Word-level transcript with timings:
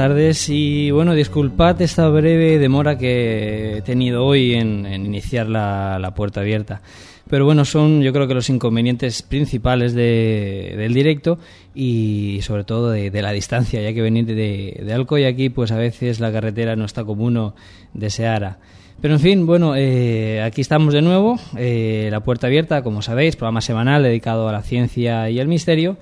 tardes 0.00 0.48
y 0.48 0.90
bueno, 0.92 1.12
disculpad 1.12 1.82
esta 1.82 2.08
breve 2.08 2.58
demora 2.58 2.96
que 2.96 3.76
he 3.76 3.82
tenido 3.82 4.24
hoy 4.24 4.54
en, 4.54 4.86
iniciar 4.86 5.46
la, 5.46 6.14
puerta 6.16 6.40
abierta. 6.40 6.80
Pero 7.28 7.44
bueno, 7.44 7.66
son 7.66 8.00
yo 8.00 8.10
creo 8.14 8.26
que 8.26 8.32
los 8.32 8.48
inconvenientes 8.48 9.20
principales 9.20 9.92
del 9.92 10.94
directo 10.94 11.38
y 11.74 12.38
sobre 12.40 12.64
todo 12.64 12.92
de, 12.92 13.10
la 13.20 13.32
distancia, 13.32 13.82
ya 13.82 13.92
que 13.92 14.00
venir 14.00 14.24
de, 14.24 14.80
de 14.82 14.92
Alcoy 14.94 15.24
aquí, 15.24 15.50
pues 15.50 15.70
a 15.70 15.76
veces 15.76 16.18
la 16.18 16.32
carretera 16.32 16.76
no 16.76 16.86
está 16.86 17.04
como 17.04 17.24
uno 17.24 17.54
deseara. 17.92 18.56
Pero 19.02 19.12
en 19.12 19.20
fin, 19.20 19.44
bueno, 19.44 19.74
eh, 19.76 20.40
aquí 20.42 20.62
estamos 20.62 20.94
de 20.94 21.02
nuevo, 21.02 21.38
eh, 21.58 22.08
La 22.10 22.20
Puerta 22.20 22.46
Abierta, 22.46 22.82
como 22.82 23.02
sabéis, 23.02 23.36
programa 23.36 23.60
semanal 23.60 24.02
dedicado 24.02 24.48
a 24.48 24.52
la 24.52 24.62
ciencia 24.62 25.28
y 25.28 25.40
el 25.40 25.48
misterio. 25.48 25.98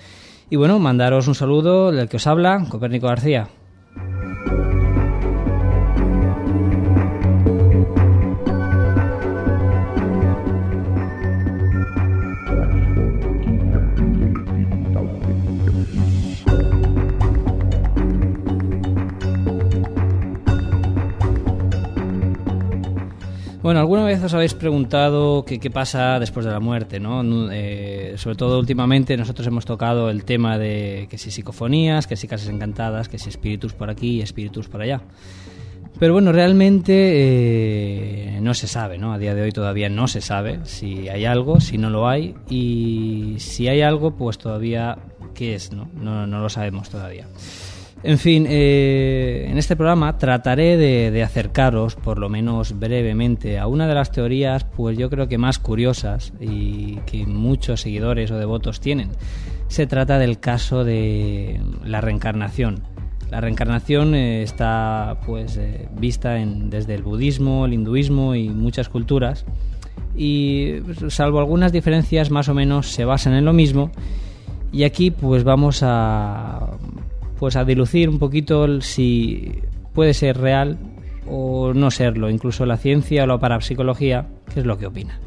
Y 0.50 0.54
bueno, 0.54 0.78
mandaros 0.78 1.26
un 1.26 1.34
saludo 1.34 1.90
del 1.90 2.08
que 2.08 2.18
os 2.18 2.28
habla, 2.28 2.64
Copérnico 2.70 3.08
García. 3.08 3.48
Bueno, 23.68 23.80
¿alguna 23.80 24.04
vez 24.04 24.24
os 24.24 24.32
habéis 24.32 24.54
preguntado 24.54 25.44
qué, 25.44 25.70
pasa 25.70 26.18
después 26.18 26.46
de 26.46 26.52
la 26.52 26.58
muerte? 26.58 27.00
¿no? 27.00 27.22
Eh, 27.52 28.14
sobre 28.16 28.34
todo 28.34 28.58
últimamente 28.58 29.14
nosotros 29.18 29.46
hemos 29.46 29.66
tocado 29.66 30.08
el 30.08 30.24
tema 30.24 30.56
de 30.56 31.06
que 31.10 31.18
si 31.18 31.30
psicofonías, 31.30 32.06
que 32.06 32.16
si 32.16 32.26
casas 32.26 32.48
encantadas, 32.48 33.10
que 33.10 33.18
si 33.18 33.28
espíritus 33.28 33.74
por 33.74 33.90
aquí 33.90 34.12
y 34.12 34.22
espíritus 34.22 34.68
por 34.68 34.80
allá. 34.80 35.02
Pero 35.98 36.14
bueno, 36.14 36.32
realmente 36.32 36.94
eh, 36.94 38.40
no 38.40 38.54
se 38.54 38.68
sabe, 38.68 38.96
¿no? 38.96 39.12
A 39.12 39.18
día 39.18 39.34
de 39.34 39.42
hoy 39.42 39.52
todavía 39.52 39.90
no 39.90 40.08
se 40.08 40.22
sabe 40.22 40.60
si 40.64 41.10
hay 41.10 41.26
algo, 41.26 41.60
si 41.60 41.76
no 41.76 41.90
lo 41.90 42.08
hay, 42.08 42.36
y 42.48 43.34
si 43.36 43.68
hay 43.68 43.82
algo, 43.82 44.12
pues 44.12 44.38
todavía, 44.38 44.96
¿qué 45.34 45.54
es? 45.54 45.72
No, 45.72 45.90
no, 45.94 46.26
no 46.26 46.40
lo 46.40 46.48
sabemos 46.48 46.88
todavía. 46.88 47.26
En 48.04 48.18
fin, 48.18 48.46
eh, 48.48 49.48
en 49.50 49.58
este 49.58 49.74
programa 49.74 50.18
trataré 50.18 50.76
de, 50.76 51.22
acercaros, 51.22 51.96
por 51.96 52.18
lo 52.18 52.28
menos 52.28 52.78
brevemente, 52.78 53.58
a 53.58 53.66
una 53.66 53.88
de 53.88 53.94
las 53.94 54.12
teorías, 54.12 54.64
pues 54.64 54.96
yo 54.96 55.10
creo 55.10 55.26
que 55.26 55.36
más 55.36 55.58
curiosas 55.58 56.32
y 56.40 56.96
que 57.06 57.26
muchos 57.26 57.80
seguidores 57.80 58.30
o 58.30 58.38
devotos 58.38 58.80
tienen. 58.80 59.10
Se 59.66 59.86
trata 59.86 60.18
del 60.18 60.38
caso 60.38 60.84
de 60.84 61.60
la 61.84 62.00
reencarnación. 62.00 62.82
La 63.30 63.40
reencarnación 63.40 64.14
eh, 64.14 64.42
está 64.42 65.18
pues 65.26 65.56
eh, 65.56 65.88
vista 65.98 66.34
desde 66.34 66.94
el 66.94 67.02
budismo, 67.02 67.66
el 67.66 67.74
hinduismo 67.74 68.36
y 68.36 68.48
muchas 68.48 68.88
culturas 68.88 69.44
y 70.16 70.76
salvo 71.08 71.38
algunas 71.38 71.70
diferencias 71.72 72.30
más 72.30 72.48
o 72.48 72.54
menos 72.54 72.90
se 72.90 73.04
basan 73.04 73.34
en 73.34 73.44
lo 73.44 73.52
mismo 73.52 73.90
y 74.72 74.84
aquí 74.84 75.10
pues 75.10 75.44
vamos 75.44 75.80
a 75.82 76.70
pues 77.38 77.56
a 77.56 77.64
dilucir 77.64 78.08
un 78.08 78.18
poquito 78.18 78.80
si 78.80 79.60
puede 79.94 80.14
ser 80.14 80.38
real 80.38 80.78
o 81.26 81.72
no 81.74 81.90
serlo, 81.90 82.30
incluso 82.30 82.66
la 82.66 82.76
ciencia 82.76 83.24
o 83.24 83.26
la 83.26 83.38
parapsicología, 83.38 84.26
qué 84.52 84.60
es 84.60 84.66
lo 84.66 84.78
que 84.78 84.86
opina. 84.86 85.18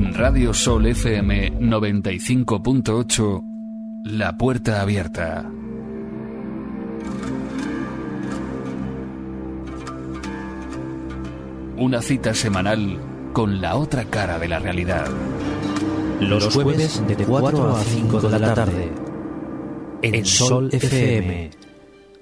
Radio 0.00 0.54
Sol 0.54 0.86
FM 0.86 1.58
95.8, 1.58 3.42
La 4.04 4.36
Puerta 4.36 4.80
Abierta. 4.80 5.50
Una 11.76 12.00
cita 12.00 12.32
semanal 12.32 13.00
con 13.32 13.60
la 13.60 13.74
otra 13.74 14.04
cara 14.04 14.38
de 14.38 14.46
la 14.46 14.60
realidad. 14.60 15.08
Los 16.20 16.54
jueves 16.54 17.02
de 17.06 17.16
4 17.16 17.76
a 17.76 17.82
5 17.82 18.20
de 18.20 18.38
la 18.38 18.54
tarde. 18.54 18.92
En 20.02 20.24
Sol 20.24 20.68
FM. 20.72 21.50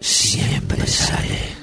Siempre 0.00 0.86
sale. 0.86 1.55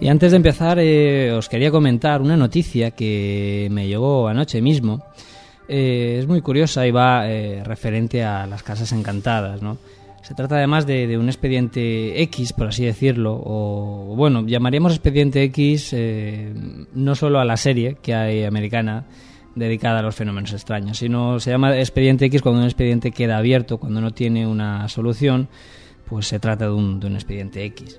Y 0.00 0.08
antes 0.08 0.30
de 0.30 0.38
empezar, 0.38 0.78
eh, 0.78 1.30
os 1.32 1.50
quería 1.50 1.70
comentar 1.70 2.22
una 2.22 2.34
noticia 2.34 2.92
que 2.92 3.68
me 3.70 3.86
llegó 3.86 4.28
anoche 4.28 4.62
mismo. 4.62 5.04
Eh, 5.68 6.16
es 6.18 6.26
muy 6.26 6.40
curiosa 6.40 6.86
y 6.86 6.90
va 6.90 7.30
eh, 7.30 7.62
referente 7.62 8.24
a 8.24 8.46
las 8.46 8.62
casas 8.62 8.92
encantadas, 8.92 9.60
¿no? 9.60 9.76
Se 10.22 10.34
trata 10.34 10.56
además 10.56 10.86
de, 10.86 11.18
un 11.18 11.28
expediente 11.28 12.22
X, 12.22 12.54
por 12.54 12.68
así 12.68 12.84
decirlo, 12.84 13.42
o 13.44 14.14
bueno, 14.16 14.46
llamaríamos 14.46 14.92
expediente 14.92 15.42
X 15.44 15.94
no 16.94 17.14
solo 17.14 17.40
a 17.40 17.44
la 17.44 17.56
serie 17.56 17.96
que 18.02 18.14
hay 18.14 18.44
americana 18.44 19.06
dedicada 19.54 20.00
a 20.00 20.02
los 20.02 20.14
fenómenos 20.14 20.52
extraños, 20.52 20.98
sino 20.98 21.40
se 21.40 21.50
llama 21.50 21.76
expediente 21.76 22.26
X 22.26 22.42
cuando 22.42 22.60
un 22.60 22.66
expediente 22.66 23.12
queda 23.12 23.38
abierto, 23.38 23.78
cuando 23.78 24.00
no 24.02 24.12
tiene 24.12 24.46
una 24.46 24.88
solución, 24.88 25.48
pues 26.06 26.26
se 26.26 26.38
trata 26.38 26.66
de 26.66 26.72
un, 26.72 27.00
de 27.00 27.06
un 27.06 27.14
expediente 27.14 27.64
X. 27.64 27.98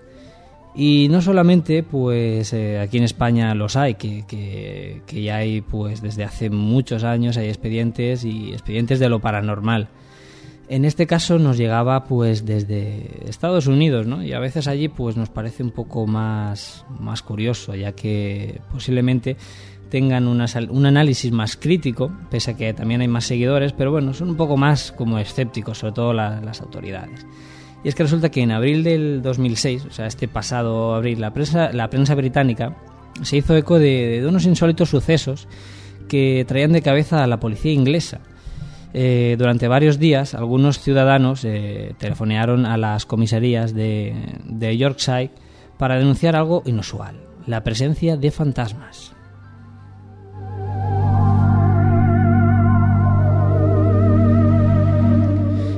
Y 0.74 1.08
no 1.10 1.22
solamente, 1.22 1.84
pues 1.84 2.54
eh, 2.54 2.80
aquí 2.80 2.98
en 2.98 3.04
España 3.04 3.54
los 3.56 3.76
hay, 3.76 3.96
que, 3.96 5.02
ya 5.12 5.36
hay, 5.36 5.62
pues 5.62 6.02
desde 6.02 6.24
hace 6.24 6.50
muchos 6.50 7.04
años 7.04 7.38
hay 7.38 7.48
expedientes 7.48 8.24
y 8.24 8.54
expedientes 8.54 9.00
de 9.00 9.10
lo 9.10 9.20
paranormal. 9.20 9.90
En 10.70 10.86
este 10.86 11.06
caso 11.06 11.38
nos 11.38 11.58
llegaba 11.58 12.06
pues 12.06 12.46
desde 12.46 13.28
Estados 13.28 13.68
Unidos, 13.68 14.08
¿no? 14.08 14.24
Y 14.24 14.32
a 14.32 14.40
veces 14.40 14.70
allí 14.70 14.88
pues 14.88 15.18
nos 15.18 15.30
parece 15.30 15.64
un 15.64 15.72
poco 15.72 16.08
más, 16.08 16.86
más 16.98 17.22
curioso, 17.22 17.76
ya 17.76 17.92
que 17.92 18.62
posiblemente 18.72 19.36
tengan 19.90 20.30
un 20.30 20.86
análisis 20.86 21.34
más 21.34 21.58
crítico, 21.58 22.14
pese 22.30 22.52
a 22.52 22.56
que 22.56 22.74
también 22.74 23.02
hay 23.02 23.10
más 23.10 23.26
seguidores, 23.26 23.74
pero 23.74 23.92
bueno, 23.92 24.14
son 24.14 24.30
un 24.30 24.38
poco 24.38 24.56
más 24.56 24.94
como 24.94 25.20
escépticos, 25.20 25.80
sobre 25.80 25.94
todo 25.94 26.14
las 26.14 26.62
autoridades. 26.62 27.26
Y 27.84 27.90
es 27.90 27.96
que 27.96 28.04
resulta 28.04 28.30
que 28.30 28.42
en 28.42 28.52
abril 28.52 28.84
del 28.84 29.22
2006, 29.22 29.86
o 29.86 29.92
sea, 29.92 30.06
este 30.06 30.28
pasado 30.28 30.94
abril, 30.94 31.20
la 31.20 31.34
prensa, 31.34 31.72
la 31.74 31.90
prensa 31.90 32.14
británica 32.16 32.76
se 33.24 33.38
hizo 33.38 33.56
eco 33.56 33.80
de, 33.80 34.24
unos 34.28 34.46
insólitos 34.46 34.90
sucesos 34.90 35.48
que 36.08 36.46
traían 36.48 36.74
de 36.74 36.82
cabeza 36.82 37.24
a 37.24 37.28
la 37.28 37.40
policía 37.40 37.72
inglesa. 37.72 38.20
Eh, 38.94 39.36
durante 39.38 39.68
varios 39.68 40.00
días, 40.00 40.36
algunos 40.36 40.80
ciudadanos 40.80 41.46
eh, 41.46 41.96
telefonearon 41.98 42.66
a 42.66 42.78
las 42.78 43.06
comisarías 43.06 43.74
de, 43.74 44.14
de 44.46 44.78
Yorkshire 44.78 45.32
para 45.78 45.98
denunciar 45.98 46.36
algo 46.36 46.62
inusual, 46.66 47.16
la 47.48 47.64
presencia 47.64 48.18
de 48.18 48.32
fantasmas. 48.32 49.14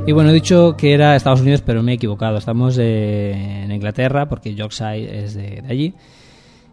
Y 0.05 0.11
bueno, 0.11 0.31
he 0.31 0.33
dicho 0.33 0.75
que 0.75 0.94
era 0.94 1.15
Estados 1.15 1.39
Unidos, 1.39 1.61
pero 1.65 1.81
me 1.81 1.94
he 1.94 1.95
equivocado. 1.95 2.38
Estamos 2.38 2.77
en 2.77 3.71
Inglaterra, 3.71 4.27
porque 4.27 4.53
Yorkshire 4.53 5.23
es 5.23 5.33
de, 5.33 5.63
allí. 5.65 5.94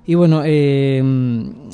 Y 0.05 0.17
bueno, 0.17 0.43
eh, 0.44 1.00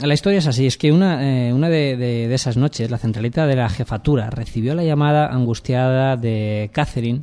la 0.02 0.12
historia 0.12 0.40
es 0.40 0.46
así, 0.46 0.66
es 0.66 0.76
que 0.76 0.92
una, 0.92 1.48
eh, 1.48 1.54
una 1.54 1.70
de, 1.70 2.32
esas 2.34 2.58
noches, 2.58 2.90
la 2.90 2.98
centralita 2.98 3.46
de 3.46 3.56
la 3.56 3.70
jefatura 3.70 4.28
recibió 4.28 4.74
la 4.74 4.84
llamada 4.84 5.28
angustiada 5.28 6.18
de 6.18 6.68
Catherine, 6.74 7.22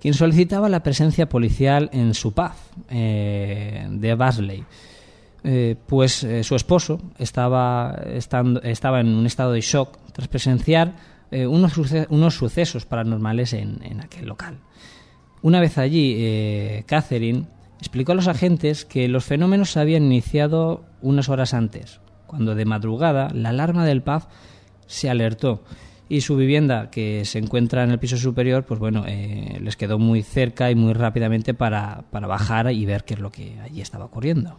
quien 0.00 0.14
solicitaba 0.14 0.70
la 0.70 0.82
presencia 0.82 1.28
policial 1.28 1.90
en 1.92 2.14
su 2.14 2.32
paz, 2.32 2.56
eh, 2.88 3.86
de 3.90 4.14
Basley. 4.14 4.64
pues 5.86 6.26
su 6.42 6.56
esposo 6.56 7.02
estaba, 7.18 8.00
estando, 8.06 8.62
estaba 8.62 9.00
en 9.00 9.08
un 9.08 9.26
estado 9.26 9.52
de 9.52 9.60
shock 9.60 9.98
tras 10.12 10.28
presenciar 10.28 11.11
eh, 11.32 11.46
unos, 11.46 11.76
unos, 12.10 12.34
sucesos 12.34 12.86
paranormales 12.86 13.54
en, 13.54 14.00
aquel 14.00 14.26
local. 14.26 14.58
Una 15.40 15.60
vez 15.60 15.78
allí, 15.78 16.14
eh, 16.18 16.84
Catherine 16.86 17.46
explicó 17.78 18.12
a 18.12 18.14
los 18.14 18.28
agentes 18.28 18.84
que 18.84 19.08
los 19.08 19.24
fenómenos 19.24 19.72
se 19.72 19.80
habían 19.80 20.04
iniciado 20.04 20.84
unas 21.00 21.28
horas 21.28 21.54
antes, 21.54 22.00
cuando 22.26 22.54
de 22.54 22.64
madrugada 22.64 23.30
la 23.34 23.48
alarma 23.48 23.84
del 23.84 24.02
pub 24.02 24.22
se 24.86 25.10
alertó 25.10 25.64
y 26.08 26.20
su 26.20 26.36
vivienda 26.36 26.90
que 26.90 27.24
se 27.24 27.38
encuentra 27.38 27.82
en 27.82 27.90
el 27.90 27.98
piso 27.98 28.18
superior, 28.18 28.64
pues 28.64 28.78
bueno, 28.78 29.04
eh, 29.08 29.58
les 29.62 29.76
quedó 29.76 29.98
muy 29.98 30.22
cerca 30.22 30.70
y 30.70 30.74
muy 30.74 30.92
rápidamente 30.92 31.54
para, 31.54 32.04
para 32.10 32.26
bajar 32.26 32.70
y 32.70 32.84
ver 32.84 33.04
qué 33.04 33.14
es 33.14 33.20
lo 33.20 33.32
que 33.32 33.58
allí 33.60 33.80
estaba 33.80 34.04
ocurriendo. 34.04 34.58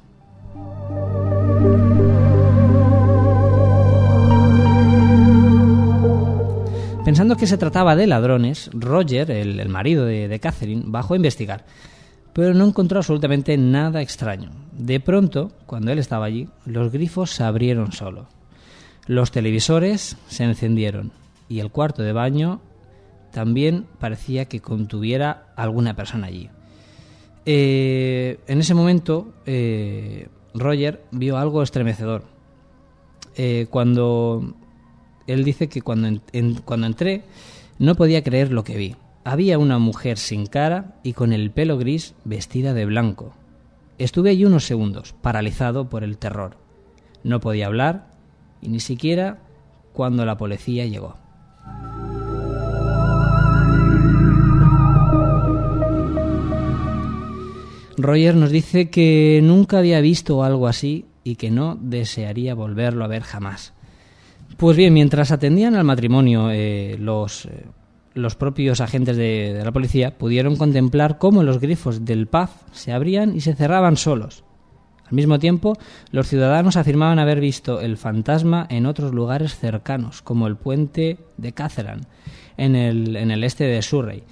Pensando 7.13 7.37
que 7.37 7.45
se 7.45 7.59
trataba 7.59 7.95
de 7.95 8.07
ladrones, 8.07 8.71
Roger, 8.73 9.29
el, 9.29 9.69
marido 9.69 10.03
de, 10.03 10.39
Catherine, 10.39 10.81
bajó 10.87 11.13
a 11.13 11.17
investigar, 11.17 11.63
pero 12.33 12.55
no 12.55 12.65
encontró 12.65 12.97
absolutamente 12.97 13.55
nada 13.55 14.01
extraño. 14.01 14.49
De 14.71 14.99
pronto, 14.99 15.51
cuando 15.67 15.91
él 15.91 15.99
estaba 15.99 16.25
allí, 16.25 16.49
los 16.65 16.91
grifos 16.91 17.29
se 17.29 17.43
abrieron 17.43 17.91
solo. 17.91 18.25
Los 19.05 19.29
televisores 19.29 20.17
se 20.27 20.43
encendieron 20.43 21.11
y 21.47 21.59
el 21.59 21.69
cuarto 21.69 22.01
de 22.01 22.13
baño 22.13 22.61
también 23.31 23.85
parecía 23.99 24.45
que 24.45 24.61
contuviera 24.61 25.53
alguna 25.55 25.95
persona 25.95 26.25
allí. 26.25 26.49
Eh, 27.45 28.39
en 28.47 28.57
ese 28.57 28.73
momento, 28.73 29.35
eh, 29.45 30.29
Roger 30.55 31.03
vio 31.11 31.37
algo 31.37 31.61
estremecedor. 31.61 32.23
Eh, 33.35 33.67
cuando 33.69 34.55
él 35.27 35.43
dice 35.43 35.69
que 35.69 35.81
cuando, 35.81 36.07
entré 36.85 37.23
no 37.79 37.95
podía 37.95 38.23
creer 38.23 38.51
lo 38.51 38.63
que 38.63 38.77
vi. 38.77 38.95
Había 39.23 39.57
una 39.57 39.79
mujer 39.79 40.17
sin 40.17 40.45
cara 40.45 40.95
y 41.03 41.13
con 41.13 41.31
el 41.31 41.51
pelo 41.51 41.77
gris 41.77 42.13
vestida 42.25 42.73
de 42.73 42.85
blanco. 42.85 43.33
Estuve 43.97 44.31
allí 44.31 44.43
unos 44.45 44.65
segundos, 44.65 45.13
paralizado 45.21 45.89
por 45.89 46.03
el 46.03 46.17
terror. 46.17 46.57
No 47.23 47.39
podía 47.39 47.67
hablar 47.67 48.07
y 48.61 48.67
ni 48.69 48.79
siquiera 48.79 49.39
cuando 49.93 50.25
la 50.25 50.37
policía 50.37 50.85
llegó. 50.85 51.15
Roger 57.95 58.35
nos 58.35 58.49
dice 58.49 58.89
que 58.89 59.39
nunca 59.43 59.77
había 59.77 60.01
visto 60.01 60.43
algo 60.43 60.67
así 60.67 61.05
y 61.23 61.35
que 61.35 61.51
no 61.51 61.77
desearía 61.79 62.55
volverlo 62.55 63.05
a 63.05 63.07
ver 63.07 63.21
jamás. 63.21 63.73
Pues 64.57 64.77
bien, 64.77 64.93
mientras 64.93 65.31
atendían 65.31 65.75
al 65.75 65.83
matrimonio, 65.83 66.49
eh, 66.51 66.95
los, 66.99 67.45
eh, 67.45 67.65
los, 68.13 68.35
propios 68.35 68.81
agentes 68.81 69.17
de, 69.17 69.61
la 69.63 69.71
policía 69.71 70.17
pudieron 70.17 70.55
contemplar 70.55 71.17
cómo 71.17 71.43
los 71.43 71.59
grifos 71.59 72.05
del 72.05 72.27
pub 72.27 72.49
se 72.71 72.91
abrían 72.91 73.35
y 73.35 73.41
se 73.41 73.55
cerraban 73.55 73.97
solos. 73.97 74.43
Al 75.05 75.15
mismo 75.15 75.37
tiempo, 75.37 75.77
los 76.11 76.27
ciudadanos 76.27 76.77
afirmaban 76.77 77.19
haber 77.19 77.39
visto 77.39 77.81
el 77.81 77.97
fantasma 77.97 78.65
en 78.69 78.85
otros 78.85 79.13
lugares 79.13 79.57
cercanos, 79.57 80.21
como 80.21 80.47
el 80.47 80.55
puente 80.55 81.19
de 81.37 81.53
Catherine, 81.53 82.01
en 82.57 82.75
el, 82.75 83.15
en 83.15 83.31
el 83.31 83.43
este 83.43 83.65
de 83.65 83.81
Surrey, 83.81 84.23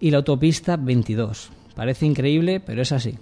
y 0.00 0.10
la 0.10 0.18
autopista 0.18 0.76
22. 0.76 1.50
Parece 1.74 2.06
increíble, 2.06 2.60
pero 2.60 2.82
es 2.82 2.92
así. 2.92 3.18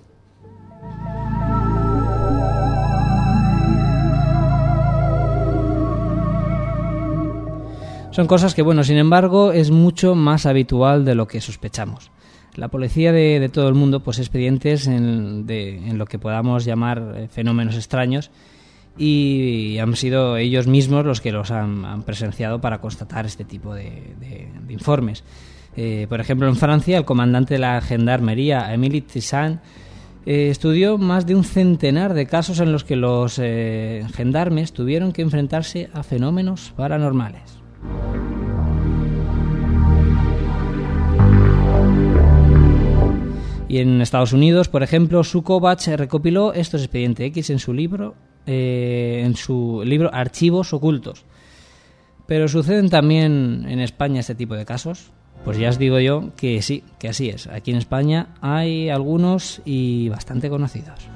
Son 8.12 8.26
cosas 8.26 8.54
que, 8.54 8.60
bueno, 8.60 8.84
sin 8.84 8.98
embargo, 8.98 9.52
es 9.52 9.70
mucho 9.70 10.14
más 10.14 10.44
habitual 10.44 11.06
de 11.06 11.14
lo 11.14 11.26
que 11.26 11.40
sospechamos. 11.40 12.10
La 12.56 12.68
policía 12.68 13.10
de, 13.10 13.48
todo 13.50 13.68
el 13.68 13.74
mundo 13.74 14.00
pues 14.00 14.18
expedientes 14.18 14.86
en, 14.86 15.46
lo 15.96 16.04
que 16.04 16.18
podamos 16.18 16.66
llamar 16.66 17.14
eh, 17.16 17.28
fenómenos 17.28 17.74
extraños 17.74 18.30
y 18.98 19.78
han 19.78 19.96
sido 19.96 20.36
ellos 20.36 20.66
mismos 20.66 21.06
los 21.06 21.22
que 21.22 21.32
los 21.32 21.50
han, 21.50 22.02
presenciado 22.02 22.60
para 22.60 22.82
constatar 22.82 23.24
este 23.24 23.46
tipo 23.46 23.74
de, 23.74 24.12
informes. 24.68 25.24
Eh, 25.74 26.04
por 26.10 26.20
ejemplo, 26.20 26.46
en 26.46 26.56
Francia, 26.56 26.98
el 26.98 27.06
comandante 27.06 27.54
de 27.54 27.60
la 27.60 27.80
gendarmería, 27.80 28.74
Émile 28.74 29.00
Tissan, 29.00 29.62
eh, 30.26 30.48
estudió 30.50 30.98
más 30.98 31.24
de 31.24 31.34
un 31.34 31.44
centenar 31.44 32.12
de 32.12 32.26
casos 32.26 32.60
en 32.60 32.72
los 32.72 32.84
que 32.84 32.96
los 32.96 33.36
gendarmes 33.36 34.74
tuvieron 34.74 35.12
que 35.12 35.22
enfrentarse 35.22 35.88
a 35.94 36.02
fenómenos 36.02 36.74
paranormales. 36.76 37.51
Y 43.72 43.78
en 43.78 44.02
Estados 44.02 44.34
Unidos, 44.34 44.68
por 44.68 44.82
ejemplo, 44.82 45.24
Sukovach 45.24 45.88
recopiló 45.96 46.52
estos 46.52 46.82
expedientes 46.82 47.28
X 47.28 47.48
en 47.48 47.58
su 47.58 47.72
libro, 47.72 48.14
eh, 48.44 49.22
en 49.24 49.34
su 49.34 49.82
libro 49.86 50.10
Archivos 50.12 50.74
Ocultos. 50.74 51.24
Pero 52.26 52.48
suceden 52.48 52.90
también 52.90 53.64
en 53.66 53.80
España 53.80 54.20
este 54.20 54.34
tipo 54.34 54.56
de 54.56 54.66
casos. 54.66 55.10
Pues 55.46 55.56
ya 55.56 55.70
os 55.70 55.78
digo 55.78 55.98
yo 56.00 56.32
que 56.36 56.60
sí, 56.60 56.84
que 56.98 57.08
así 57.08 57.30
es. 57.30 57.46
Aquí 57.46 57.70
en 57.70 57.78
España 57.78 58.28
hay 58.42 58.90
algunos 58.90 59.62
y 59.64 60.10
bastante 60.10 60.50
conocidos. 60.50 61.08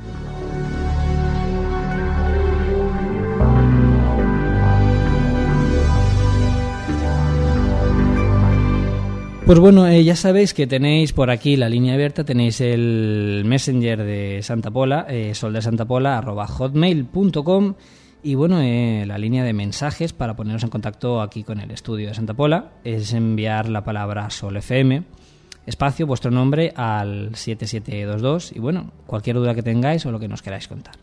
Pues 9.46 9.60
bueno, 9.60 9.86
eh, 9.86 10.02
ya 10.02 10.16
sabéis 10.16 10.52
que 10.54 10.66
tenéis 10.66 11.12
por 11.12 11.30
aquí 11.30 11.54
la 11.54 11.68
línea 11.68 11.94
abierta, 11.94 12.24
tenéis 12.24 12.60
el 12.60 13.44
messenger 13.46 14.02
de 14.02 14.42
Santa 14.42 14.72
Pola, 14.72 15.06
eh, 15.08 15.36
soldesantapola, 15.36 16.18
arroba 16.18 16.48
hotmail.com 16.48 17.74
y 18.24 18.34
bueno, 18.34 18.60
eh, 18.60 19.04
la 19.06 19.18
línea 19.18 19.44
de 19.44 19.52
mensajes 19.52 20.12
para 20.12 20.34
poneros 20.34 20.64
en 20.64 20.70
contacto 20.70 21.22
aquí 21.22 21.44
con 21.44 21.60
el 21.60 21.70
estudio 21.70 22.08
de 22.08 22.14
Santa 22.14 22.34
Pola 22.34 22.72
es 22.82 23.12
enviar 23.12 23.68
la 23.68 23.84
palabra 23.84 24.30
Sol 24.30 24.56
FM, 24.56 25.04
espacio, 25.64 26.08
vuestro 26.08 26.32
nombre 26.32 26.72
al 26.74 27.36
7722 27.36 28.50
y 28.50 28.58
bueno, 28.58 28.90
cualquier 29.06 29.36
duda 29.36 29.54
que 29.54 29.62
tengáis 29.62 30.04
o 30.06 30.10
lo 30.10 30.18
que 30.18 30.26
nos 30.26 30.42
queráis 30.42 30.66
contar. 30.66 30.96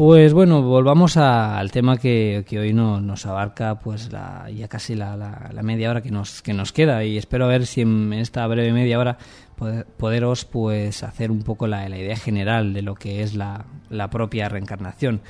Pues 0.00 0.32
bueno, 0.32 0.62
volvamos 0.62 1.18
a, 1.18 1.58
al 1.58 1.70
tema 1.72 1.98
que, 1.98 2.42
que 2.48 2.58
hoy 2.58 2.72
no, 2.72 3.02
nos 3.02 3.26
abarca 3.26 3.80
pues 3.80 4.10
la, 4.10 4.48
ya 4.50 4.66
casi 4.66 4.94
la, 4.94 5.14
la, 5.14 5.50
la, 5.52 5.62
media 5.62 5.90
hora 5.90 6.00
que 6.00 6.10
nos, 6.10 6.40
que 6.40 6.54
nos 6.54 6.72
queda 6.72 7.04
y 7.04 7.18
espero 7.18 7.46
ver 7.48 7.66
si 7.66 7.82
en 7.82 8.10
esta 8.14 8.46
breve 8.46 8.72
media 8.72 8.98
hora 8.98 9.18
poder, 9.56 9.84
poderos 9.84 10.46
pues 10.46 11.02
hacer 11.02 11.30
un 11.30 11.42
poco 11.42 11.66
la, 11.66 11.86
idea 11.86 12.16
general 12.16 12.72
de 12.72 12.80
lo 12.80 12.94
que 12.94 13.22
es 13.22 13.34
la, 13.34 13.66
propia 14.10 14.48
reencarnación. 14.48 15.20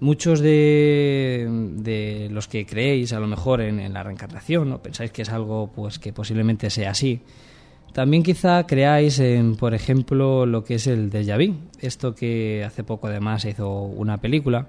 Muchos 0.00 0.40
de, 0.40 1.46
de, 1.74 2.28
los 2.30 2.48
que 2.48 2.64
creéis 2.64 3.12
a 3.12 3.20
lo 3.20 3.26
mejor 3.26 3.60
en, 3.60 3.92
la 3.92 4.04
reencarnación 4.04 4.72
o 4.72 4.80
pensáis 4.80 5.12
que 5.12 5.20
es 5.20 5.28
algo 5.28 5.70
pues 5.76 5.98
que 5.98 6.14
posiblemente 6.14 6.70
sea 6.70 6.92
así, 6.92 7.20
también 7.92 8.22
quizá 8.22 8.66
creáis 8.66 9.18
en, 9.18 9.56
por 9.56 9.74
ejemplo, 9.74 10.46
lo 10.46 10.64
que 10.64 10.74
es 10.74 10.86
el 10.86 11.10
déjà 11.10 11.36
vu, 11.36 11.56
esto 11.80 12.14
que 12.14 12.64
hace 12.64 12.84
poco 12.84 13.08
además 13.08 13.44
hizo 13.44 13.82
una 13.82 14.18
película 14.18 14.68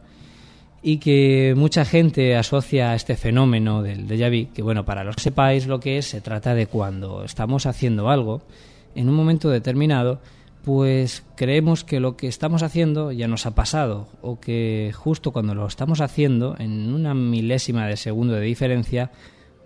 y 0.81 0.97
que 0.97 1.53
mucha 1.57 1.83
gente 1.83 2.35
asocia 2.35 2.91
a 2.91 2.95
este 2.95 3.15
fenómeno 3.15 3.83
del 3.83 4.07
déjà 4.07 4.29
vu, 4.29 4.51
que 4.53 4.61
bueno, 4.61 4.85
para 4.85 5.03
los 5.03 5.15
que 5.15 5.23
sepáis 5.23 5.67
lo 5.67 5.79
que 5.79 5.97
es, 5.97 6.05
se 6.05 6.21
trata 6.21 6.55
de 6.55 6.67
cuando 6.67 7.23
estamos 7.23 7.65
haciendo 7.65 8.09
algo 8.09 8.41
en 8.95 9.09
un 9.09 9.15
momento 9.15 9.49
determinado, 9.49 10.21
pues 10.63 11.23
creemos 11.35 11.83
que 11.83 11.99
lo 11.99 12.17
que 12.17 12.27
estamos 12.27 12.63
haciendo 12.63 13.11
ya 13.11 13.27
nos 13.27 13.45
ha 13.45 13.55
pasado 13.55 14.07
o 14.21 14.39
que 14.39 14.91
justo 14.95 15.31
cuando 15.31 15.55
lo 15.55 15.65
estamos 15.67 16.01
haciendo, 16.01 16.55
en 16.59 16.93
una 16.93 17.13
milésima 17.13 17.88
de 17.88 17.97
segundo 17.97 18.33
de 18.33 18.41
diferencia, 18.41 19.11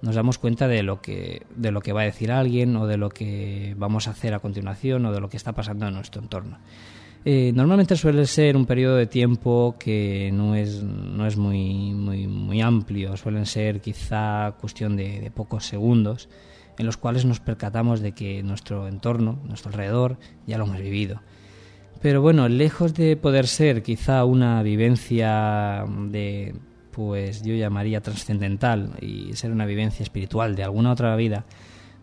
nos 0.04 0.16
damos 0.16 0.38
cuenta 0.38 0.68
de 0.68 0.84
lo 0.84 1.02
que 1.02 1.44
de 1.56 1.72
lo 1.72 1.80
que 1.80 1.94
va 1.94 2.02
a 2.02 2.06
decir 2.06 2.30
alguien 2.30 2.76
o 2.76 2.88
de 2.88 2.98
lo 2.98 3.10
que 3.10 3.74
vamos 3.78 4.08
a 4.08 4.12
hacer 4.12 4.34
a 4.34 4.40
continuación 4.40 5.06
o 5.06 5.14
de 5.14 5.22
lo 5.22 5.30
que 5.30 5.38
está 5.38 5.54
pasando 5.54 5.88
en 5.88 5.94
nuestro 5.94 6.22
entorno. 6.22 6.60
Eh, 7.24 7.54
normalmente 7.56 7.96
suele 7.96 8.26
ser 8.26 8.58
un 8.58 8.66
periodo 8.66 8.98
de 8.98 9.08
tiempo 9.08 9.78
que 9.80 10.30
no 10.34 10.56
es, 10.56 10.84
no 10.84 11.26
es 11.26 11.38
muy, 11.38 11.94
muy, 11.94 12.60
amplio, 12.60 13.16
suelen 13.16 13.46
ser 13.46 13.80
quizá 13.80 14.56
cuestión 14.60 14.98
de, 14.98 15.22
de 15.22 15.32
pocos 15.32 15.66
segundos 15.66 16.28
en 16.78 16.86
los 16.86 16.98
cuales 16.98 17.24
nos 17.24 17.40
percatamos 17.40 18.02
de 18.02 18.12
que 18.12 18.44
nuestro 18.44 18.90
entorno, 18.90 19.40
nuestro 19.46 19.72
alrededor, 19.72 20.18
ya 20.46 20.58
lo 20.58 20.66
hemos 20.66 20.82
vivido. 20.82 21.22
Pero 22.02 22.22
bueno, 22.22 22.50
lejos 22.50 22.94
de 22.94 23.16
poder 23.16 23.48
ser 23.48 23.84
quizá 23.84 24.26
una 24.26 24.62
vivencia 24.64 25.86
de 26.10 26.56
pues 26.94 27.44
yo 27.44 27.56
llamaría 27.56 28.02
trascendental 28.02 28.92
y 29.02 29.34
ser 29.34 29.52
una 29.52 29.66
vivencia 29.66 30.04
espiritual 30.04 30.56
de 30.56 30.64
alguna 30.64 30.92
otra 30.92 31.16
vida, 31.16 31.46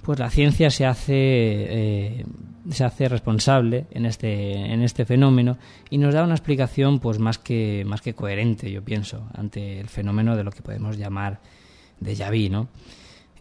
pues 0.02 0.18
la 0.18 0.30
ciencia 0.30 0.70
se 0.70 0.86
hace 0.86 1.14
eh, 1.14 2.24
se 2.70 2.84
hace 2.84 3.08
responsable 3.08 3.86
en 3.90 4.06
este 4.06 4.52
en 4.52 4.82
este 4.82 5.04
fenómeno 5.04 5.58
y 5.88 5.98
nos 5.98 6.14
da 6.14 6.24
una 6.24 6.34
explicación 6.34 6.98
pues 6.98 7.18
más 7.18 7.38
que 7.38 7.84
más 7.86 8.00
que 8.02 8.14
coherente 8.14 8.70
yo 8.70 8.82
pienso 8.82 9.26
ante 9.34 9.80
el 9.80 9.88
fenómeno 9.88 10.36
de 10.36 10.44
lo 10.44 10.50
que 10.50 10.62
podemos 10.62 10.96
llamar 10.96 11.40
de 12.00 12.14
vu 12.14 12.52
no 12.52 12.68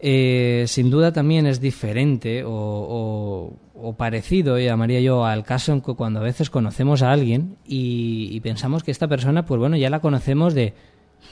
eh, 0.02 0.64
sin 0.66 0.90
duda 0.90 1.12
también 1.12 1.46
es 1.46 1.60
diferente 1.60 2.42
o, 2.46 3.56
parecido 3.98 4.58
llamaría 4.58 5.00
yo 5.00 5.24
al 5.24 5.44
caso 5.44 5.82
cuando 5.82 6.20
a 6.20 6.22
veces 6.22 6.48
conocemos 6.48 7.02
a 7.02 7.10
alguien 7.10 7.56
y, 7.66 8.28
y 8.30 8.40
pensamos 8.40 8.82
que 8.82 8.90
esta 8.90 9.08
persona 9.08 9.44
pues 9.44 9.58
bueno 9.58 9.76
ya 9.76 9.90
la 9.90 10.00
conocemos 10.00 10.54
de 10.54 10.74